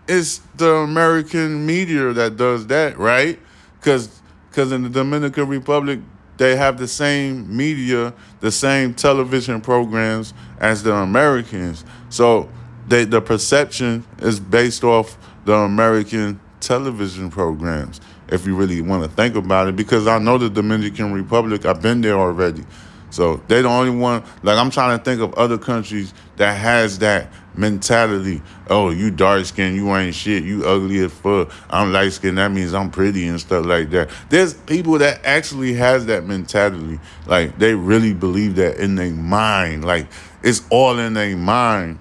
It's 0.09 0.39
the 0.57 0.71
American 0.71 1.67
media 1.67 2.13
that 2.13 2.37
does 2.37 2.67
that, 2.69 2.99
right? 2.99 3.39
Because 3.79 4.21
because 4.51 4.73
in 4.73 4.83
the 4.83 4.89
Dominican 4.89 5.47
Republic, 5.47 6.01
they 6.37 6.57
have 6.57 6.79
the 6.79 6.89
same 6.89 7.55
media, 7.55 8.13
the 8.41 8.51
same 8.51 8.95
television 8.95 9.61
programs 9.61 10.35
as 10.59 10.83
the 10.83 10.93
Americans. 10.93 11.85
So 12.09 12.49
they, 12.89 13.05
the 13.05 13.21
perception 13.21 14.05
is 14.19 14.41
based 14.41 14.83
off 14.83 15.17
the 15.45 15.55
American 15.55 16.41
television 16.61 17.31
programs, 17.31 18.01
if 18.29 18.47
you 18.47 18.55
really 18.55 18.81
want 18.81 19.03
to 19.03 19.11
think 19.11 19.35
about 19.35 19.69
it, 19.69 19.77
because 19.77 20.07
I 20.07 20.19
know 20.19 20.39
the 20.39 20.51
Dominican 20.51 21.13
Republic, 21.13 21.67
I've 21.67 21.83
been 21.83 22.01
there 22.01 22.19
already. 22.19 22.65
So 23.11 23.43
they 23.49 23.63
the 23.63 23.69
only 23.69 23.91
one, 23.91 24.23
like 24.43 24.57
I'm 24.57 24.71
trying 24.71 24.97
to 24.97 25.05
think 25.05 25.21
of 25.21 25.35
other 25.35 25.59
countries 25.59 26.15
that 26.37 26.55
has 26.55 27.01
that 27.01 27.29
mentality. 27.57 28.41
Oh, 28.69 28.91
you 28.91 29.11
dark 29.11 29.45
skinned, 29.45 29.75
you 29.75 29.95
ain't 29.95 30.15
shit, 30.15 30.45
you 30.45 30.65
ugly 30.65 31.01
as 31.01 31.13
fuck. 31.13 31.51
I'm 31.69 31.93
light 31.93 32.13
skinned, 32.13 32.39
that 32.39 32.53
means 32.53 32.73
I'm 32.73 32.91
pretty 32.91 33.27
and 33.27 33.41
stuff 33.41 33.67
like 33.67 33.91
that. 33.91 34.11
There's 34.29 34.55
people 34.55 34.99
that 34.99 35.25
actually 35.25 35.75
has 35.75 36.07
that 36.07 36.25
mentality. 36.25 37.01
Like 37.27 37.59
they 37.59 37.75
really 37.75 38.15
believe 38.15 38.55
that 38.57 38.79
in 38.79 38.95
their 38.95 39.13
mind. 39.13 39.85
Like 39.85 40.07
it's 40.43 40.63
all 40.71 40.99
in 40.99 41.15
their 41.15 41.37
mind. 41.37 41.99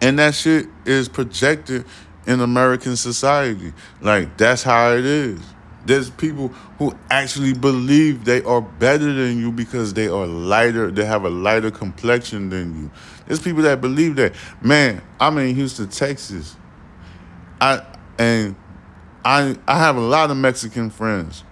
And 0.00 0.18
that 0.18 0.34
shit 0.34 0.66
is 0.86 1.08
projected 1.08 1.84
in 2.30 2.40
American 2.40 2.94
society. 2.94 3.72
Like 4.00 4.36
that's 4.36 4.62
how 4.62 4.92
it 4.92 5.04
is. 5.04 5.40
There's 5.84 6.10
people 6.10 6.48
who 6.78 6.94
actually 7.10 7.54
believe 7.54 8.24
they 8.24 8.42
are 8.44 8.60
better 8.60 9.12
than 9.12 9.38
you 9.38 9.50
because 9.50 9.94
they 9.94 10.06
are 10.06 10.26
lighter, 10.26 10.90
they 10.90 11.04
have 11.04 11.24
a 11.24 11.30
lighter 11.30 11.70
complexion 11.70 12.50
than 12.50 12.80
you. 12.80 12.90
There's 13.26 13.40
people 13.40 13.62
that 13.62 13.80
believe 13.80 14.16
that. 14.16 14.34
Man, 14.62 15.02
I'm 15.18 15.38
in 15.38 15.54
Houston, 15.56 15.88
Texas. 15.88 16.56
I 17.60 17.84
and 18.18 18.54
I 19.24 19.56
I 19.66 19.78
have 19.78 19.96
a 19.96 20.00
lot 20.00 20.30
of 20.30 20.36
Mexican 20.36 20.88
friends, 20.88 21.42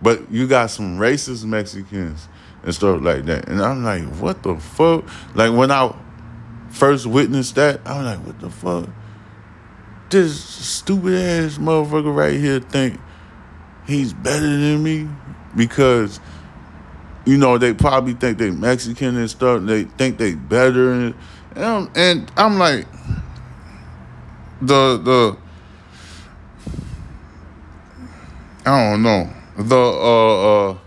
but 0.00 0.30
you 0.30 0.46
got 0.46 0.70
some 0.70 0.98
racist 0.98 1.44
Mexicans 1.44 2.28
and 2.62 2.72
stuff 2.72 3.02
like 3.02 3.24
that. 3.24 3.48
And 3.48 3.60
I'm 3.60 3.82
like, 3.82 4.04
what 4.20 4.44
the 4.44 4.56
fuck? 4.56 5.04
Like 5.34 5.52
when 5.52 5.72
I 5.72 5.92
first 6.68 7.06
witnessed 7.06 7.56
that, 7.56 7.80
I 7.84 7.96
was 7.96 8.06
like, 8.06 8.26
what 8.26 8.38
the 8.38 8.50
fuck? 8.50 8.88
This 10.10 10.42
stupid 10.42 11.14
ass 11.14 11.58
motherfucker 11.58 12.14
right 12.14 12.34
here 12.38 12.58
think 12.58 13.00
he's 13.86 14.12
better 14.12 14.40
than 14.40 14.82
me 14.82 15.08
because 15.56 16.18
you 17.24 17.36
know 17.36 17.58
they 17.58 17.72
probably 17.72 18.14
think 18.14 18.38
they 18.38 18.50
Mexican 18.50 19.16
and 19.16 19.30
stuff. 19.30 19.58
And 19.58 19.68
They 19.68 19.84
think 19.84 20.18
they 20.18 20.34
better, 20.34 20.92
and 20.92 21.14
and 21.54 21.64
I'm, 21.64 21.90
and 21.94 22.32
I'm 22.36 22.58
like 22.58 22.86
the 24.60 24.98
the 24.98 25.36
I 28.66 28.90
don't 28.90 29.02
know 29.02 29.32
the 29.56 29.76
uh, 29.76 30.70
uh 30.70 30.78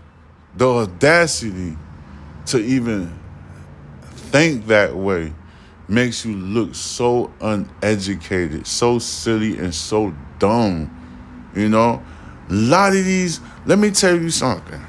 the 0.56 0.68
audacity 0.68 1.76
to 2.46 2.58
even 2.58 3.18
think 4.14 4.66
that 4.66 4.94
way 4.94 5.32
makes 5.88 6.24
you 6.24 6.34
look 6.34 6.74
so 6.74 7.32
uneducated, 7.40 8.66
so 8.66 8.98
silly, 8.98 9.58
and 9.58 9.74
so 9.74 10.14
dumb. 10.38 10.90
You 11.54 11.68
know, 11.68 12.02
a 12.48 12.52
lot 12.52 12.96
of 12.96 13.04
these, 13.04 13.40
let 13.66 13.78
me 13.78 13.90
tell 13.90 14.18
you 14.18 14.30
something. 14.30 14.80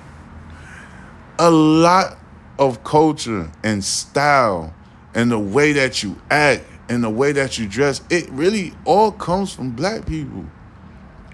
A 1.38 1.52
lot 1.52 2.18
of 2.58 2.84
culture 2.84 3.52
and 3.64 3.84
style 3.84 4.74
and 5.14 5.32
the 5.32 5.40
way 5.40 5.74
that 5.74 6.04
you 6.04 6.20
act 6.30 6.64
and 6.90 7.04
the 7.04 7.10
way 7.10 7.32
that 7.34 7.58
you 7.58 7.68
dress, 7.68 8.02
it 8.10 8.30
really 8.30 8.74
all 8.86 9.12
comes 9.12 9.54
from 9.54 9.72
black 9.72 10.06
people. 10.06 10.46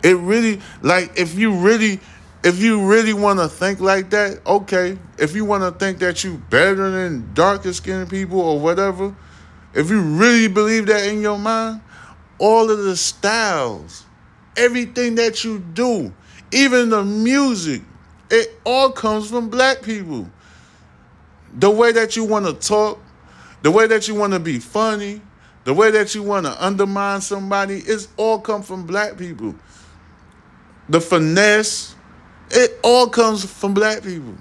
It 0.04 0.18
really, 0.18 0.62
like, 0.82 1.12
if 1.20 1.38
you 1.38 1.54
really, 1.54 2.00
if 2.44 2.60
you 2.60 2.88
really 2.88 3.14
want 3.14 3.40
to 3.40 3.48
think 3.48 3.80
like 3.80 4.10
that, 4.12 4.40
okay. 4.46 4.98
If 5.20 5.36
you 5.36 5.46
want 5.46 5.64
to 5.64 5.72
think 5.72 6.00
that 6.00 6.24
you 6.24 6.38
better 6.50 6.90
than 6.90 7.32
darker 7.34 7.74
skinned 7.74 8.10
people 8.10 8.40
or 8.40 8.60
whatever, 8.60 9.16
if 9.74 9.90
you 9.90 10.02
really 10.02 10.48
believe 10.48 10.88
that 10.88 11.08
in 11.08 11.22
your 11.22 11.38
mind, 11.38 11.82
all 12.40 12.70
of 12.70 12.80
the 12.80 12.96
styles, 12.96 14.06
everything 14.58 15.16
that 15.16 15.44
you 15.44 15.60
do, 15.60 16.14
even 16.52 16.90
the 16.90 17.04
music, 17.04 17.82
it 18.30 18.60
all 18.66 18.92
comes 18.92 19.30
from 19.30 19.50
black 19.50 19.82
people. 19.82 20.30
The 21.54 21.70
way 21.70 21.92
that 21.92 22.16
you 22.16 22.24
want 22.24 22.46
to 22.46 22.54
talk, 22.54 23.00
the 23.62 23.72
way 23.72 23.88
that 23.88 24.08
you 24.08 24.16
want 24.16 24.34
to 24.34 24.40
be 24.40 24.60
funny, 24.60 25.22
the 25.64 25.74
way 25.74 25.92
that 25.92 26.16
you 26.16 26.24
want 26.24 26.46
to 26.46 26.66
undermine 26.66 27.22
somebody, 27.22 27.76
it's 27.76 28.08
all 28.18 28.40
come 28.40 28.64
from 28.64 28.86
black 28.86 29.18
people. 29.18 29.56
The 30.90 31.00
finesse, 31.00 31.96
it 32.50 32.80
all 32.84 33.08
comes 33.08 33.46
from 33.46 33.74
black 33.74 34.04
people. 34.04 34.36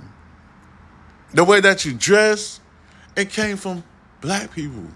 The 1.34 1.44
way 1.44 1.60
that 1.60 1.84
you 1.84 1.92
dress, 1.92 2.60
it 3.16 3.30
came 3.30 3.56
from 3.56 3.84
black 4.20 4.52
people. 4.52 4.86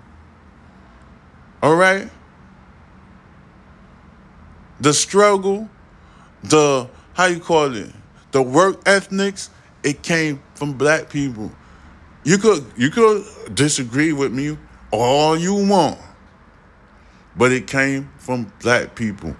All 1.64 1.76
right? 1.76 2.10
The 4.80 4.92
struggle, 4.92 5.70
the 6.42 6.90
how 7.14 7.24
you 7.24 7.40
call 7.40 7.74
it, 7.74 7.90
the 8.32 8.42
work 8.42 8.84
ethnics, 8.84 9.48
it 9.82 10.02
came 10.02 10.42
from 10.54 10.74
black 10.74 11.08
people. 11.08 11.50
You 12.22 12.36
could 12.36 12.66
you 12.76 12.90
could 12.90 13.24
disagree 13.54 14.12
with 14.12 14.30
me 14.30 14.58
all 14.90 15.38
you 15.38 15.54
want, 15.66 15.98
but 17.34 17.50
it 17.50 17.66
came 17.66 18.10
from 18.18 18.52
black 18.60 18.94
people. 18.94 19.34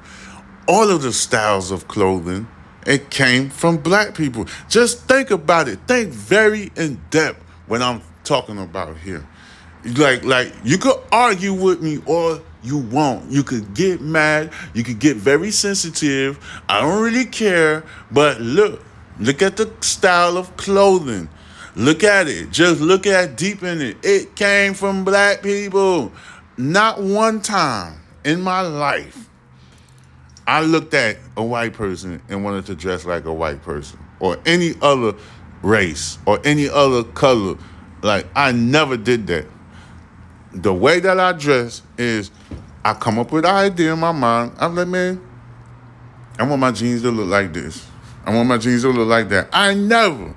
All 0.66 0.88
of 0.88 1.02
the 1.02 1.12
styles 1.12 1.70
of 1.70 1.88
clothing, 1.88 2.48
it 2.87 3.10
came 3.10 3.50
from 3.50 3.76
black 3.76 4.14
people. 4.14 4.46
Just 4.70 5.06
think 5.06 5.30
about 5.30 5.68
it. 5.68 5.78
Think 5.87 6.10
very 6.10 6.72
in 6.74 7.02
depth 7.10 7.42
when 7.66 7.82
I'm 7.82 8.00
talking 8.24 8.58
about 8.58 8.96
here. 8.96 9.26
Like 9.84 10.24
like 10.24 10.52
you 10.64 10.78
could 10.78 10.96
argue 11.12 11.52
with 11.52 11.82
me 11.82 11.98
all 12.06 12.40
you 12.62 12.78
want. 12.78 13.30
You 13.30 13.42
could 13.42 13.74
get 13.74 14.00
mad. 14.00 14.52
You 14.72 14.82
could 14.82 14.98
get 14.98 15.16
very 15.16 15.50
sensitive. 15.50 16.38
I 16.68 16.80
don't 16.80 17.02
really 17.02 17.26
care. 17.26 17.84
But 18.10 18.40
look, 18.40 18.82
look 19.18 19.42
at 19.42 19.56
the 19.56 19.70
style 19.80 20.36
of 20.36 20.56
clothing. 20.56 21.28
Look 21.76 22.04
at 22.04 22.28
it. 22.28 22.50
Just 22.50 22.80
look 22.80 23.06
at 23.06 23.36
deep 23.36 23.62
in 23.62 23.82
it. 23.82 23.96
It 24.02 24.36
came 24.36 24.74
from 24.74 25.04
black 25.04 25.42
people. 25.42 26.12
Not 26.56 27.02
one 27.02 27.42
time 27.42 28.00
in 28.24 28.40
my 28.40 28.60
life 28.60 29.24
I 30.46 30.60
looked 30.60 30.92
at 30.92 31.16
a 31.36 31.42
white 31.42 31.72
person 31.72 32.20
and 32.28 32.44
wanted 32.44 32.66
to 32.66 32.74
dress 32.74 33.06
like 33.06 33.24
a 33.24 33.32
white 33.32 33.62
person 33.62 33.98
or 34.20 34.38
any 34.44 34.74
other 34.82 35.14
race 35.62 36.18
or 36.26 36.38
any 36.44 36.68
other 36.68 37.02
color. 37.02 37.56
Like 38.02 38.26
I 38.36 38.52
never 38.52 38.96
did 38.96 39.26
that. 39.28 39.46
The 40.54 40.72
way 40.72 41.00
that 41.00 41.18
I 41.18 41.32
dress 41.32 41.82
is 41.98 42.30
I 42.84 42.94
come 42.94 43.18
up 43.18 43.32
with 43.32 43.44
an 43.44 43.54
idea 43.54 43.92
in 43.92 43.98
my 43.98 44.12
mind. 44.12 44.52
I'm 44.58 44.76
like, 44.76 44.88
man, 44.88 45.20
I 46.38 46.46
want 46.46 46.60
my 46.60 46.70
jeans 46.70 47.02
to 47.02 47.10
look 47.10 47.28
like 47.28 47.52
this. 47.52 47.86
I 48.24 48.34
want 48.34 48.48
my 48.48 48.58
jeans 48.58 48.82
to 48.82 48.90
look 48.90 49.08
like 49.08 49.28
that. 49.30 49.48
I 49.52 49.74
never 49.74 50.34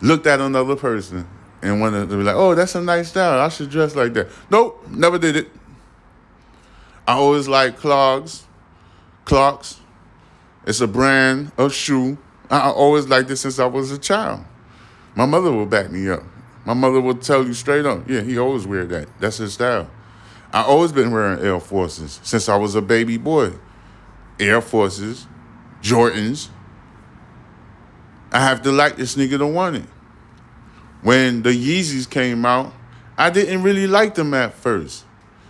looked 0.00 0.26
at 0.26 0.40
another 0.40 0.76
person 0.76 1.26
and 1.62 1.80
wanted 1.80 2.08
to 2.10 2.16
be 2.16 2.22
like, 2.22 2.34
oh, 2.34 2.54
that's 2.54 2.74
a 2.74 2.80
nice 2.80 3.08
style. 3.08 3.40
I 3.40 3.48
should 3.48 3.70
dress 3.70 3.94
like 3.94 4.12
that. 4.14 4.28
Nope, 4.50 4.84
never 4.88 5.18
did 5.18 5.36
it. 5.36 5.48
I 7.06 7.14
always 7.14 7.48
like 7.48 7.78
clogs, 7.78 8.46
Clarks. 9.24 9.80
It's 10.66 10.80
a 10.80 10.86
brand 10.86 11.52
of 11.58 11.72
shoe. 11.72 12.18
I 12.50 12.70
always 12.70 13.08
liked 13.08 13.30
it 13.30 13.36
since 13.36 13.58
I 13.58 13.66
was 13.66 13.90
a 13.90 13.98
child. 13.98 14.44
My 15.14 15.26
mother 15.26 15.52
would 15.52 15.70
back 15.70 15.90
me 15.90 16.08
up. 16.08 16.22
My 16.64 16.74
mother 16.74 17.00
will 17.00 17.16
tell 17.16 17.44
you 17.44 17.54
straight 17.54 17.84
up, 17.84 18.08
yeah, 18.08 18.20
he 18.20 18.38
always 18.38 18.66
wear 18.66 18.84
that. 18.86 19.08
That's 19.18 19.38
his 19.38 19.54
style. 19.54 19.90
I 20.52 20.62
always 20.62 20.92
been 20.92 21.10
wearing 21.10 21.44
Air 21.44 21.58
Forces 21.60 22.20
since 22.22 22.48
I 22.48 22.56
was 22.56 22.74
a 22.74 22.82
baby 22.82 23.16
boy. 23.16 23.52
Air 24.38 24.60
Forces, 24.60 25.26
Jordans. 25.80 26.48
I 28.30 28.40
have 28.40 28.62
to 28.62 28.72
like 28.72 28.96
this 28.96 29.16
nigga 29.16 29.38
to 29.38 29.46
want 29.46 29.76
it. 29.76 29.84
When 31.02 31.42
the 31.42 31.50
Yeezys 31.50 32.08
came 32.08 32.46
out, 32.46 32.72
I 33.18 33.30
didn't 33.30 33.62
really 33.62 33.86
like 33.86 34.14
them 34.14 34.34
at 34.34 34.54
first. 34.54 35.04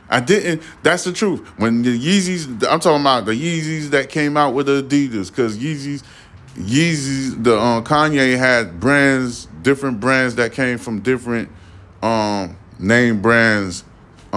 I 0.09 0.21
didn't. 0.21 0.63
That's 0.83 1.05
the 1.05 1.13
truth. 1.13 1.41
When 1.59 1.83
the 1.83 1.99
Yeezys, 1.99 2.47
I'm 2.69 2.81
talking 2.81 3.01
about 3.01 3.25
the 3.25 3.33
Yeezys 3.33 3.91
that 3.91 4.09
came 4.09 4.37
out 4.37 4.53
with 4.55 4.67
the 4.67 4.83
Adidas, 4.83 5.29
because 5.29 5.57
Yeezys, 5.59 6.03
Yeezys, 6.57 7.43
the 7.43 7.59
um, 7.59 7.83
Kanye 7.85 8.37
had 8.37 8.79
brands, 8.79 9.47
different 9.63 10.01
brands 10.01 10.35
that 10.35 10.53
came 10.53 10.79
from 10.79 11.01
different 11.01 11.49
um, 12.03 12.57
name 12.79 13.23
brands, 13.23 13.85
uh, 14.33 14.37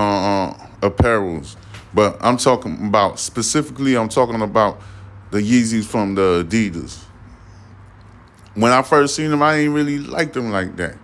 uh, 0.50 0.68
apparels. 0.82 1.56
But 1.94 2.18
I'm 2.22 2.38
talking 2.38 2.88
about 2.88 3.20
specifically. 3.20 3.98
I'm 3.98 4.10
talking 4.10 4.42
about 4.42 4.82
the 5.32 5.40
Yeezys 5.40 5.86
from 5.86 6.16
the 6.16 6.46
Adidas. 6.48 7.04
When 8.54 8.72
I 8.72 8.82
first 8.82 9.16
seen 9.16 9.32
them, 9.32 9.42
I 9.42 9.56
ain't 9.56 9.74
really 9.74 10.00
like 10.00 10.32
them 10.32 10.52
like 10.52 10.78
that. 10.78 10.98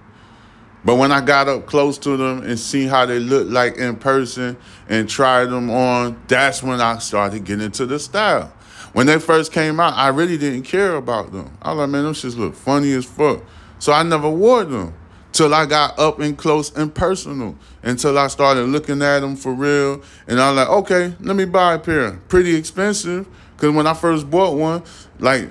But 0.83 0.95
when 0.95 1.11
I 1.11 1.21
got 1.21 1.47
up 1.47 1.65
close 1.65 1.97
to 1.99 2.17
them 2.17 2.43
and 2.43 2.57
see 2.59 2.87
how 2.87 3.05
they 3.05 3.19
look 3.19 3.49
like 3.49 3.77
in 3.77 3.97
person 3.97 4.57
and 4.89 5.07
tried 5.07 5.45
them 5.45 5.69
on, 5.69 6.19
that's 6.27 6.63
when 6.63 6.81
I 6.81 6.97
started 6.99 7.43
getting 7.43 7.65
into 7.65 7.85
the 7.85 7.99
style. 7.99 8.51
When 8.93 9.07
they 9.07 9.19
first 9.19 9.51
came 9.51 9.79
out, 9.79 9.93
I 9.93 10.09
really 10.09 10.37
didn't 10.37 10.63
care 10.63 10.95
about 10.95 11.31
them. 11.31 11.57
I 11.61 11.71
was 11.71 11.79
like, 11.79 11.89
man, 11.89 12.03
them 12.03 12.13
shits 12.13 12.37
look 12.37 12.55
funny 12.55 12.91
as 12.93 13.05
fuck. 13.05 13.43
So 13.79 13.93
I 13.93 14.03
never 14.03 14.29
wore 14.29 14.63
them 14.63 14.93
till 15.31 15.53
I 15.53 15.65
got 15.65 15.97
up 15.97 16.19
and 16.19 16.37
close 16.37 16.75
and 16.75 16.93
personal. 16.93 17.57
Until 17.83 18.17
I 18.17 18.27
started 18.27 18.63
looking 18.63 19.01
at 19.01 19.21
them 19.21 19.35
for 19.35 19.53
real. 19.53 20.01
And 20.27 20.39
I 20.39 20.49
was 20.49 20.57
like, 20.57 20.69
okay, 20.69 21.15
let 21.21 21.35
me 21.35 21.45
buy 21.45 21.75
a 21.75 21.79
pair. 21.79 22.11
Pretty 22.27 22.55
expensive. 22.55 23.27
Because 23.55 23.73
when 23.73 23.87
I 23.87 23.93
first 23.93 24.29
bought 24.29 24.57
one, 24.57 24.83
like, 25.19 25.49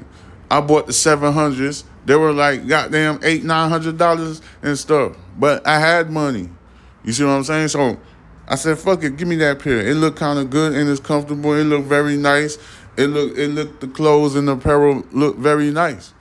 I 0.51 0.61
bought 0.61 0.87
the 0.87 0.93
700s 0.93 1.85
they 2.05 2.17
were 2.17 2.33
like 2.33 2.67
goddamn 2.67 3.21
eight, 3.23 3.45
nine 3.45 3.71
hundred 3.71 3.99
dollars 3.99 4.43
and 4.63 4.79
stuff. 4.79 5.17
But 5.39 5.67
I 5.67 5.79
had 5.79 6.11
money. 6.11 6.49
You 7.05 7.13
see 7.13 7.25
what 7.25 7.31
I'm 7.31 7.45
saying? 7.45 7.69
So 7.69 7.99
I 8.49 8.57
said, 8.57 8.79
fuck 8.79 9.05
it, 9.05 9.17
give 9.17 9.29
me 9.29 9.37
that 9.37 9.61
pair. 9.61 9.79
It 9.79 9.95
looked 9.95 10.19
kind 10.19 10.39
of 10.39 10.51
good 10.51 10.75
and 10.75 10.89
it's 10.89 11.01
comfortable. 11.01 11.55
It 11.55 11.65
looked 11.65 11.87
very 11.87 12.17
nice. 12.17 12.59
It 12.97 13.07
looked 13.07 13.39
it 13.39 13.49
looked 13.49 13.81
the 13.81 13.89
clothes 13.89 14.35
and 14.35 14.49
the 14.49 14.53
apparel 14.53 15.05
looked 15.13 15.39
very 15.39 15.71
nice. 15.71 16.13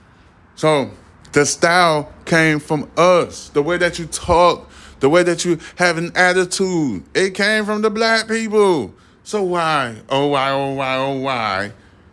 So 0.56 0.90
the 1.32 1.46
style 1.46 2.12
came 2.24 2.58
from 2.58 2.90
us. 2.96 3.48
The 3.50 3.62
way 3.62 3.76
that 3.78 3.98
you 3.98 4.06
talk, 4.06 4.70
the 5.00 5.08
way 5.08 5.22
that 5.22 5.44
you 5.44 5.58
have 5.76 5.98
an 5.98 6.12
attitude, 6.14 7.04
it 7.14 7.34
came 7.34 7.64
from 7.64 7.82
the 7.82 7.90
black 7.90 8.28
people. 8.28 8.94
So 9.22 9.42
why, 9.42 9.96
oh 10.08 10.28
why, 10.28 10.50
oh 10.50 10.74
why, 10.74 10.96
oh 10.96 11.18
why, 11.18 11.72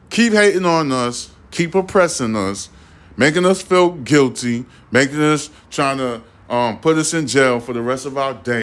keep 0.10 0.34
hating 0.34 0.66
on 0.66 0.92
us, 0.92 1.32
keep 1.52 1.74
oppressing 1.74 2.36
us, 2.36 2.70
making 3.16 3.46
us 3.46 3.62
feel 3.62 3.92
guilty, 3.92 4.66
making 4.92 5.22
us 5.22 5.50
trying 5.72 5.98
to 5.98 6.22
um, 6.50 6.80
put 6.80 6.98
us 6.98 7.14
in 7.14 7.26
jail 7.26 7.60
for 7.60 7.74
the 7.74 7.82
rest 7.82 8.06
of 8.06 8.18
our 8.18 8.34
day, 8.34 8.62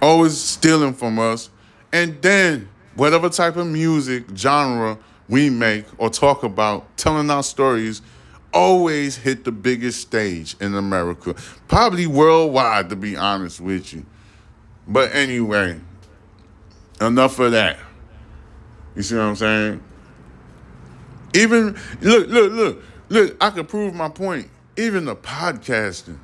always 0.00 0.36
stealing 0.38 0.94
from 0.94 1.18
us, 1.18 1.50
and 1.92 2.20
then 2.22 2.68
whatever 2.94 3.28
type 3.28 3.56
of 3.56 3.66
music 3.66 4.24
genre 4.34 4.98
we 5.28 5.50
make 5.50 5.86
or 5.98 6.10
talk 6.10 6.42
about, 6.42 6.96
telling 6.96 7.30
our 7.30 7.42
stories, 7.42 8.02
always 8.52 9.16
hit 9.16 9.44
the 9.44 9.52
biggest 9.52 10.00
stage 10.00 10.56
in 10.60 10.74
America, 10.74 11.34
probably 11.68 12.06
worldwide, 12.06 12.88
to 12.90 12.96
be 12.96 13.16
honest 13.16 13.60
with 13.60 13.92
you. 13.92 14.04
But 14.86 15.14
anyway, 15.14 15.80
enough 17.00 17.38
of 17.38 17.52
that. 17.52 17.78
You 18.94 19.02
see 19.02 19.16
what 19.16 19.22
I'm 19.22 19.36
saying? 19.36 19.82
Even 21.34 21.76
look, 22.00 22.28
look, 22.28 22.52
look. 22.52 22.82
Look, 23.08 23.36
I 23.40 23.50
can 23.50 23.66
prove 23.66 23.94
my 23.94 24.08
point. 24.08 24.48
Even 24.76 25.04
the 25.04 25.16
podcasting. 25.16 26.18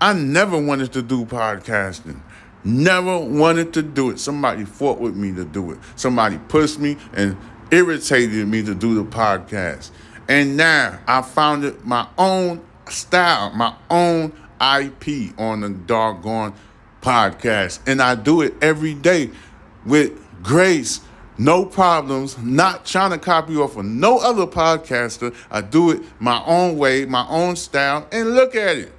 I 0.00 0.12
never 0.14 0.60
wanted 0.60 0.92
to 0.94 1.02
do 1.02 1.24
podcasting. 1.24 2.20
Never 2.64 3.18
wanted 3.18 3.72
to 3.74 3.82
do 3.82 4.10
it. 4.10 4.18
Somebody 4.18 4.64
fought 4.64 4.98
with 4.98 5.16
me 5.16 5.32
to 5.34 5.44
do 5.44 5.72
it. 5.72 5.78
Somebody 5.96 6.38
pushed 6.48 6.78
me 6.78 6.96
and 7.12 7.36
irritated 7.72 8.46
me 8.46 8.62
to 8.62 8.74
do 8.74 8.94
the 8.94 9.04
podcast. 9.04 9.90
And 10.28 10.56
now 10.56 11.00
I 11.08 11.22
found 11.22 11.64
it 11.64 11.84
my 11.84 12.06
own 12.16 12.64
style, 12.88 13.50
my 13.50 13.74
own 13.90 14.32
IP 14.60 15.36
on 15.38 15.62
the 15.62 15.70
doggone 15.70 16.54
podcast. 17.00 17.80
And 17.86 18.00
I 18.00 18.14
do 18.14 18.42
it 18.42 18.54
every 18.62 18.94
day 18.94 19.30
with 19.84 20.12
grace 20.42 21.00
no 21.38 21.64
problems, 21.64 22.38
not 22.38 22.84
trying 22.84 23.10
to 23.10 23.18
copy 23.18 23.56
off 23.56 23.76
of 23.76 23.84
no 23.84 24.18
other 24.18 24.46
podcaster. 24.46 25.34
I 25.50 25.62
do 25.62 25.90
it 25.90 26.02
my 26.20 26.42
own 26.44 26.76
way, 26.76 27.04
my 27.04 27.26
own 27.28 27.56
style, 27.56 28.06
and 28.12 28.34
look 28.34 28.54
at 28.54 28.76
it. 28.76 28.92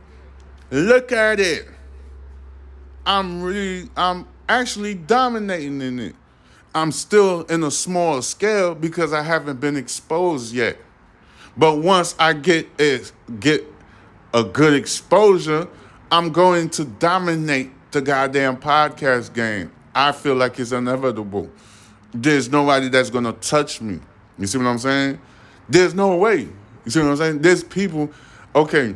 Look 0.71 1.11
at 1.11 1.39
it. 1.39 1.67
I'm 3.05 3.41
really, 3.43 3.89
I'm 3.95 4.25
actually 4.49 4.95
dominating 4.95 5.81
in 5.81 5.99
it. 5.99 6.15
I'm 6.75 6.91
still 6.91 7.43
in 7.43 7.63
a 7.63 7.71
small 7.71 8.21
scale 8.21 8.75
because 8.75 9.13
I 9.13 9.21
haven't 9.21 9.59
been 9.59 9.75
exposed 9.75 10.53
yet. 10.53 10.77
But 11.55 11.77
once 11.79 12.15
I 12.17 12.33
get 12.33 12.67
it, 12.79 13.11
get 13.39 13.63
a 14.33 14.43
good 14.43 14.73
exposure, 14.73 15.67
I'm 16.11 16.31
going 16.31 16.69
to 16.71 16.85
dominate 16.85 17.71
the 17.91 18.01
goddamn 18.01 18.57
podcast 18.57 19.33
game. 19.33 19.71
I 19.93 20.11
feel 20.11 20.35
like 20.35 20.59
it's 20.59 20.71
inevitable 20.71 21.51
there's 22.13 22.49
nobody 22.49 22.89
that's 22.89 23.09
gonna 23.09 23.33
touch 23.33 23.81
me. 23.81 23.99
You 24.37 24.47
see 24.47 24.57
what 24.57 24.67
I'm 24.67 24.77
saying? 24.77 25.19
There's 25.67 25.93
no 25.93 26.15
way. 26.15 26.41
You 26.85 26.91
see 26.91 26.99
what 26.99 27.09
I'm 27.09 27.17
saying? 27.17 27.41
There's 27.41 27.63
people. 27.63 28.11
Okay, 28.55 28.95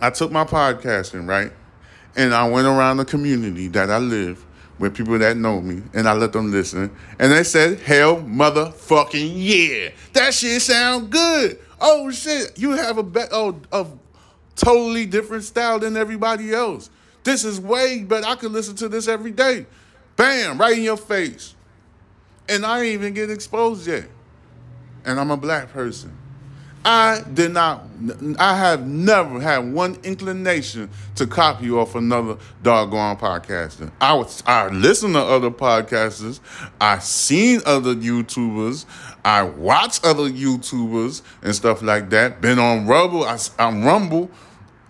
I 0.00 0.10
took 0.10 0.30
my 0.30 0.44
podcasting 0.44 1.26
right, 1.26 1.52
and 2.16 2.34
I 2.34 2.48
went 2.48 2.66
around 2.66 2.98
the 2.98 3.04
community 3.04 3.68
that 3.68 3.90
I 3.90 3.98
live 3.98 4.44
with 4.80 4.96
people 4.96 5.16
that 5.18 5.36
know 5.36 5.60
me, 5.60 5.82
and 5.94 6.08
I 6.08 6.14
let 6.14 6.32
them 6.32 6.50
listen, 6.50 6.90
and 7.18 7.30
they 7.30 7.44
said, 7.44 7.78
"Hell, 7.80 8.16
motherfucking 8.16 9.32
yeah, 9.36 9.90
that 10.14 10.34
shit 10.34 10.60
sound 10.62 11.10
good." 11.10 11.58
Oh 11.80 12.10
shit, 12.10 12.58
you 12.58 12.72
have 12.72 12.98
a 12.98 13.02
be- 13.02 13.20
oh, 13.30 13.60
a 13.70 13.86
totally 14.56 15.06
different 15.06 15.44
style 15.44 15.78
than 15.78 15.96
everybody 15.96 16.52
else. 16.52 16.90
This 17.22 17.44
is 17.44 17.60
way 17.60 18.02
better. 18.02 18.26
I 18.26 18.34
could 18.34 18.52
listen 18.52 18.74
to 18.76 18.88
this 18.88 19.06
every 19.06 19.30
day. 19.30 19.66
Bam, 20.16 20.58
right 20.58 20.76
in 20.76 20.82
your 20.82 20.96
face. 20.96 21.54
And 22.48 22.66
I 22.66 22.80
ain't 22.80 22.94
even 22.94 23.14
get 23.14 23.30
exposed 23.30 23.86
yet. 23.86 24.06
And 25.04 25.20
I'm 25.20 25.30
a 25.30 25.36
black 25.36 25.72
person. 25.72 26.16
I 26.82 27.22
did 27.34 27.52
not, 27.52 27.84
I 28.38 28.56
have 28.56 28.86
never 28.86 29.38
had 29.38 29.70
one 29.70 29.98
inclination 30.02 30.88
to 31.16 31.26
copy 31.26 31.70
off 31.70 31.94
another 31.94 32.38
doggone 32.62 33.18
podcaster. 33.18 33.92
I 34.00 34.14
was, 34.14 34.42
I 34.46 34.68
listen 34.68 35.12
to 35.12 35.18
other 35.18 35.50
podcasters. 35.50 36.40
I 36.80 36.98
seen 37.00 37.60
other 37.66 37.94
YouTubers. 37.94 38.86
I 39.24 39.42
watch 39.42 40.00
other 40.02 40.30
YouTubers 40.30 41.20
and 41.42 41.54
stuff 41.54 41.82
like 41.82 42.08
that. 42.10 42.40
Been 42.40 42.58
on 42.58 42.86
Rumble. 42.86 43.24
I, 43.24 43.38
on 43.58 43.84
Rumble. 43.84 44.30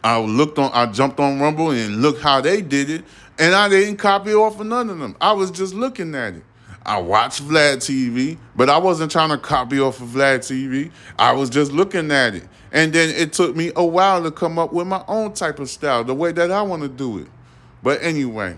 I 0.04 0.20
looked 0.20 0.58
on, 0.60 0.70
I 0.72 0.86
jumped 0.86 1.18
on 1.18 1.40
Rumble 1.40 1.72
and 1.72 2.00
looked 2.00 2.20
how 2.20 2.40
they 2.40 2.62
did 2.62 2.88
it. 2.88 3.04
And 3.36 3.54
I 3.54 3.68
didn't 3.68 3.96
copy 3.96 4.32
off 4.32 4.60
of 4.60 4.66
none 4.66 4.90
of 4.90 4.98
them. 4.98 5.16
I 5.20 5.32
was 5.32 5.50
just 5.50 5.74
looking 5.74 6.14
at 6.14 6.34
it. 6.34 6.44
I 6.84 6.98
watch 6.98 7.42
Vlad 7.42 7.76
TV, 7.76 8.38
but 8.56 8.70
I 8.70 8.78
wasn't 8.78 9.12
trying 9.12 9.28
to 9.30 9.38
copy 9.38 9.78
off 9.78 10.00
of 10.00 10.08
Vlad 10.08 10.38
TV. 10.38 10.90
I 11.18 11.32
was 11.32 11.50
just 11.50 11.72
looking 11.72 12.10
at 12.10 12.34
it. 12.34 12.48
And 12.72 12.92
then 12.92 13.10
it 13.10 13.32
took 13.32 13.54
me 13.54 13.72
a 13.76 13.84
while 13.84 14.22
to 14.22 14.30
come 14.30 14.58
up 14.58 14.72
with 14.72 14.86
my 14.86 15.04
own 15.06 15.34
type 15.34 15.58
of 15.58 15.68
style, 15.68 16.04
the 16.04 16.14
way 16.14 16.32
that 16.32 16.50
I 16.50 16.62
want 16.62 16.82
to 16.82 16.88
do 16.88 17.18
it. 17.18 17.26
But 17.82 18.02
anyway, 18.02 18.56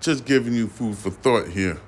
just 0.00 0.24
giving 0.24 0.54
you 0.54 0.68
food 0.68 0.96
for 0.96 1.10
thought 1.10 1.48
here. 1.48 1.78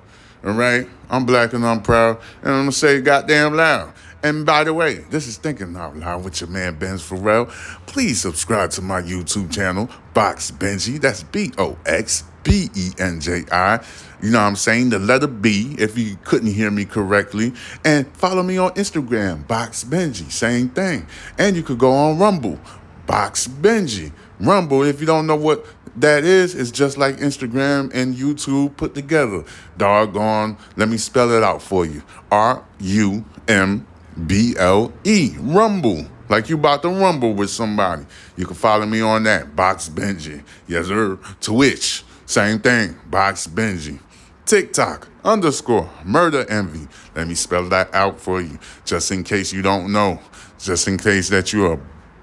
All 0.45 0.53
right? 0.53 0.87
I'm 1.09 1.25
black 1.25 1.53
and 1.53 1.65
I'm 1.65 1.81
proud, 1.81 2.19
and 2.41 2.51
I'm 2.51 2.61
gonna 2.61 2.71
say 2.71 2.97
it 2.97 3.01
goddamn 3.01 3.55
loud. 3.55 3.93
And 4.23 4.45
by 4.45 4.63
the 4.63 4.73
way, 4.73 4.95
this 5.09 5.27
is 5.27 5.37
Thinking 5.37 5.75
Out 5.75 5.95
Loud 5.95 6.23
with 6.23 6.41
your 6.41 6.49
man 6.49 6.75
Benz 6.75 7.07
Pharrell. 7.07 7.49
Please 7.85 8.21
subscribe 8.21 8.71
to 8.71 8.81
my 8.81 9.01
YouTube 9.01 9.51
channel, 9.53 9.89
Box 10.13 10.51
Benji. 10.51 10.99
That's 10.99 11.23
B 11.23 11.51
O 11.57 11.77
X 11.85 12.23
B 12.47 12.69
E 12.75 12.91
N 12.97 13.19
J 13.19 13.43
I. 13.51 13.83
You 14.21 14.31
know 14.31 14.39
what 14.39 14.45
I'm 14.45 14.55
saying? 14.55 14.89
The 14.89 14.99
letter 14.99 15.27
B, 15.27 15.75
if 15.77 15.97
you 15.97 16.17
couldn't 16.23 16.51
hear 16.51 16.71
me 16.71 16.85
correctly. 16.85 17.53
And 17.83 18.07
follow 18.15 18.41
me 18.41 18.57
on 18.57 18.71
Instagram, 18.71 19.47
Box 19.47 19.83
Benji. 19.83 20.31
Same 20.31 20.69
thing. 20.69 21.05
And 21.37 21.55
you 21.55 21.63
could 21.63 21.77
go 21.77 21.91
on 21.91 22.17
Rumble, 22.17 22.59
Box 23.05 23.47
Benji. 23.47 24.11
Rumble, 24.39 24.83
if 24.83 25.01
you 25.01 25.05
don't 25.05 25.27
know 25.27 25.35
what 25.35 25.65
that 25.97 26.23
is, 26.23 26.55
it's 26.55 26.71
just 26.71 26.97
like 26.97 27.17
Instagram 27.17 27.91
and 27.93 28.15
YouTube 28.15 28.77
put 28.77 28.95
together. 28.95 29.43
Doggone, 29.77 30.57
let 30.77 30.89
me 30.89 30.97
spell 30.97 31.31
it 31.31 31.43
out 31.43 31.61
for 31.61 31.85
you. 31.85 32.01
R 32.31 32.63
U 32.79 33.25
M 33.47 33.85
B 34.25 34.55
L 34.57 34.93
E. 35.03 35.35
Rumble. 35.39 36.05
Like 36.29 36.49
you 36.49 36.55
about 36.55 36.81
to 36.81 36.89
rumble 36.89 37.33
with 37.33 37.49
somebody. 37.49 38.05
You 38.35 38.45
can 38.45 38.55
follow 38.55 38.85
me 38.85 39.01
on 39.01 39.23
that. 39.23 39.55
Box 39.55 39.89
Benji. 39.89 40.43
Yes, 40.67 40.87
sir. 40.87 41.17
Twitch. 41.39 42.03
Same 42.27 42.59
thing. 42.59 42.95
Box 43.09 43.47
Benji. 43.47 43.99
TikTok 44.45 45.07
underscore 45.23 45.89
murder 46.05 46.45
envy. 46.49 46.87
Let 47.15 47.27
me 47.27 47.35
spell 47.35 47.67
that 47.69 47.93
out 47.95 48.19
for 48.19 48.41
you, 48.41 48.59
just 48.85 49.11
in 49.11 49.23
case 49.23 49.51
you 49.51 49.61
don't 49.61 49.91
know, 49.91 50.21
just 50.59 50.87
in 50.87 50.97
case 50.97 51.29
that 51.29 51.51
you're 51.51 51.73
a, 51.73 51.79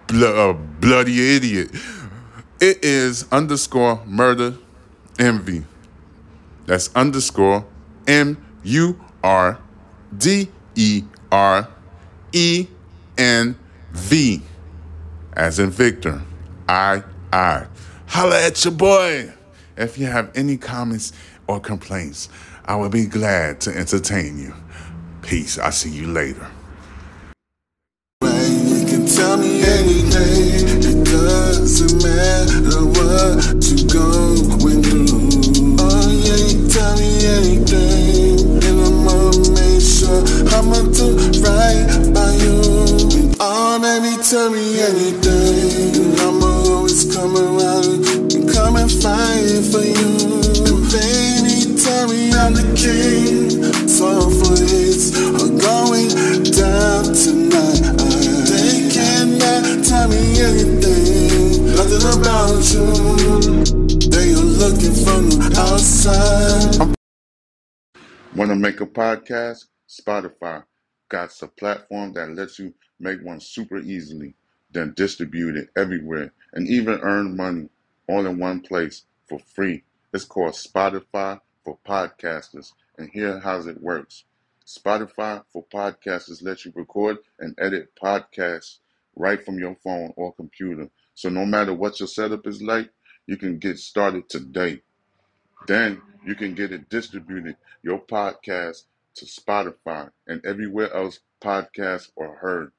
bl- 0.06 0.24
a 0.24 0.54
bloody 0.54 1.36
idiot. 1.36 1.70
It 2.60 2.84
is 2.84 3.26
underscore 3.32 4.02
murder 4.06 4.56
envy. 5.18 5.64
That's 6.66 6.94
underscore 6.94 7.66
M 8.06 8.42
U 8.62 9.00
R 9.22 9.58
D 10.16 10.48
E 10.74 11.02
R 11.32 11.68
E 12.32 12.66
N 13.18 13.58
V, 13.92 14.42
as 15.34 15.58
in 15.58 15.70
Victor. 15.70 16.22
I 16.68 17.02
I. 17.32 17.66
Holla 18.06 18.46
at 18.46 18.64
your 18.64 18.72
boy. 18.74 19.32
If 19.76 19.98
you 19.98 20.06
have 20.06 20.30
any 20.36 20.56
comments 20.56 21.12
or 21.46 21.60
complaints, 21.60 22.28
I 22.64 22.76
will 22.76 22.88
be 22.88 23.06
glad 23.06 23.60
to 23.62 23.76
entertain 23.76 24.38
you. 24.38 24.54
Peace. 25.22 25.58
I'll 25.58 25.72
see 25.72 25.90
you 25.90 26.06
later. 26.06 26.46
I'ma 40.56 40.80
do 40.92 41.16
right 41.42 42.14
by 42.14 42.32
you. 42.40 43.34
Oh 43.40 43.78
baby, 43.82 44.22
tell 44.22 44.50
me 44.50 44.80
anything, 44.80 46.18
I'ma 46.20 46.46
always 46.46 47.14
around 47.16 48.13
podcast? 69.14 69.66
Spotify 69.88 70.64
got 71.08 71.42
a 71.42 71.46
platform 71.46 72.12
that 72.14 72.30
lets 72.30 72.58
you 72.58 72.74
make 72.98 73.22
one 73.22 73.40
super 73.40 73.78
easily, 73.78 74.34
then 74.72 74.92
distribute 74.96 75.56
it 75.56 75.68
everywhere, 75.76 76.32
and 76.52 76.66
even 76.68 76.98
earn 77.00 77.36
money 77.36 77.68
all 78.08 78.26
in 78.26 78.38
one 78.38 78.60
place 78.60 79.04
for 79.28 79.38
free. 79.38 79.84
It's 80.12 80.24
called 80.24 80.54
Spotify 80.54 81.40
for 81.64 81.78
Podcasters, 81.86 82.72
and 82.98 83.08
here 83.10 83.38
how 83.40 83.60
it 83.60 83.80
works. 83.80 84.24
Spotify 84.66 85.44
for 85.52 85.64
Podcasters 85.72 86.42
lets 86.42 86.64
you 86.64 86.72
record 86.74 87.18
and 87.38 87.54
edit 87.58 87.90
podcasts 88.02 88.78
right 89.14 89.44
from 89.44 89.58
your 89.58 89.76
phone 89.76 90.12
or 90.16 90.32
computer. 90.32 90.88
So 91.14 91.28
no 91.28 91.44
matter 91.44 91.72
what 91.72 92.00
your 92.00 92.08
setup 92.08 92.46
is 92.46 92.62
like, 92.62 92.90
you 93.26 93.36
can 93.36 93.58
get 93.58 93.78
started 93.78 94.28
today. 94.28 94.80
Then 95.66 96.02
you 96.26 96.34
can 96.34 96.54
get 96.54 96.72
it 96.72 96.88
distributed, 96.88 97.56
your 97.82 98.00
podcast, 98.00 98.84
to 99.14 99.24
Spotify 99.24 100.10
and 100.26 100.44
everywhere 100.44 100.92
else 100.92 101.20
podcasts 101.42 102.10
are 102.18 102.36
heard. 102.36 102.72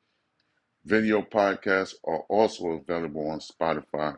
Video 0.85 1.21
podcasts 1.21 1.95
are 2.03 2.19
also 2.29 2.67
available 2.71 3.29
on 3.29 3.39
Spotify. 3.39 4.17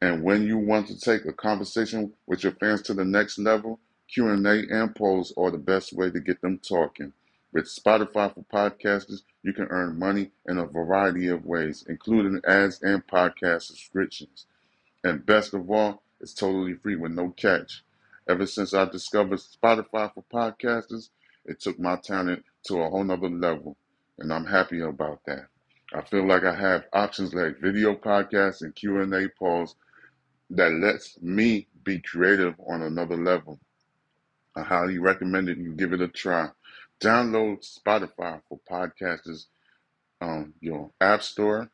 And 0.00 0.22
when 0.22 0.46
you 0.46 0.58
want 0.58 0.88
to 0.88 0.98
take 0.98 1.24
a 1.24 1.32
conversation 1.32 2.12
with 2.26 2.42
your 2.42 2.52
fans 2.52 2.82
to 2.82 2.94
the 2.94 3.04
next 3.04 3.38
level, 3.38 3.80
Q&A 4.08 4.64
and 4.70 4.94
polls 4.94 5.32
are 5.36 5.50
the 5.50 5.58
best 5.58 5.92
way 5.92 6.10
to 6.10 6.20
get 6.20 6.40
them 6.40 6.58
talking. 6.58 7.12
With 7.52 7.66
Spotify 7.66 8.34
for 8.34 8.44
podcasters, 8.52 9.22
you 9.42 9.52
can 9.52 9.66
earn 9.70 9.98
money 9.98 10.32
in 10.46 10.58
a 10.58 10.66
variety 10.66 11.28
of 11.28 11.46
ways, 11.46 11.84
including 11.88 12.40
ads 12.46 12.82
and 12.82 13.06
podcast 13.06 13.62
subscriptions. 13.62 14.46
And 15.04 15.24
best 15.24 15.54
of 15.54 15.70
all, 15.70 16.02
it's 16.20 16.34
totally 16.34 16.74
free 16.74 16.96
with 16.96 17.12
no 17.12 17.30
catch. 17.30 17.84
Ever 18.28 18.46
since 18.46 18.74
I 18.74 18.86
discovered 18.86 19.38
Spotify 19.38 20.12
for 20.12 20.24
podcasters, 20.32 21.10
it 21.44 21.60
took 21.60 21.78
my 21.78 21.96
talent 21.96 22.42
to 22.66 22.80
a 22.80 22.88
whole 22.88 23.04
nother 23.04 23.28
level, 23.28 23.76
and 24.18 24.32
I'm 24.32 24.46
happy 24.46 24.80
about 24.80 25.20
that. 25.26 25.48
I 25.92 26.00
feel 26.02 26.26
like 26.26 26.44
I 26.44 26.54
have 26.54 26.86
options 26.92 27.34
like 27.34 27.60
video 27.60 27.94
podcasts 27.94 28.62
and 28.62 28.74
Q&A 28.74 29.28
polls 29.38 29.76
that 30.50 30.72
lets 30.72 31.20
me 31.20 31.68
be 31.84 32.00
creative 32.00 32.54
on 32.66 32.82
another 32.82 33.16
level. 33.16 33.60
I 34.56 34.62
highly 34.62 34.98
recommend 34.98 35.48
it. 35.48 35.58
You 35.58 35.72
give 35.72 35.92
it 35.92 36.00
a 36.00 36.08
try. 36.08 36.48
Download 37.00 37.64
Spotify 37.64 38.40
for 38.48 38.58
podcasters 38.70 39.46
on 40.20 40.52
your 40.60 40.90
app 41.00 41.22
store 41.22 41.70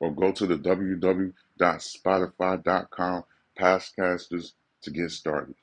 or 0.00 0.12
go 0.12 0.32
to 0.32 0.46
the 0.46 0.56
www.spotify.com 0.56 3.24
podcasters 3.58 4.52
to 4.82 4.90
get 4.90 5.10
started. 5.10 5.54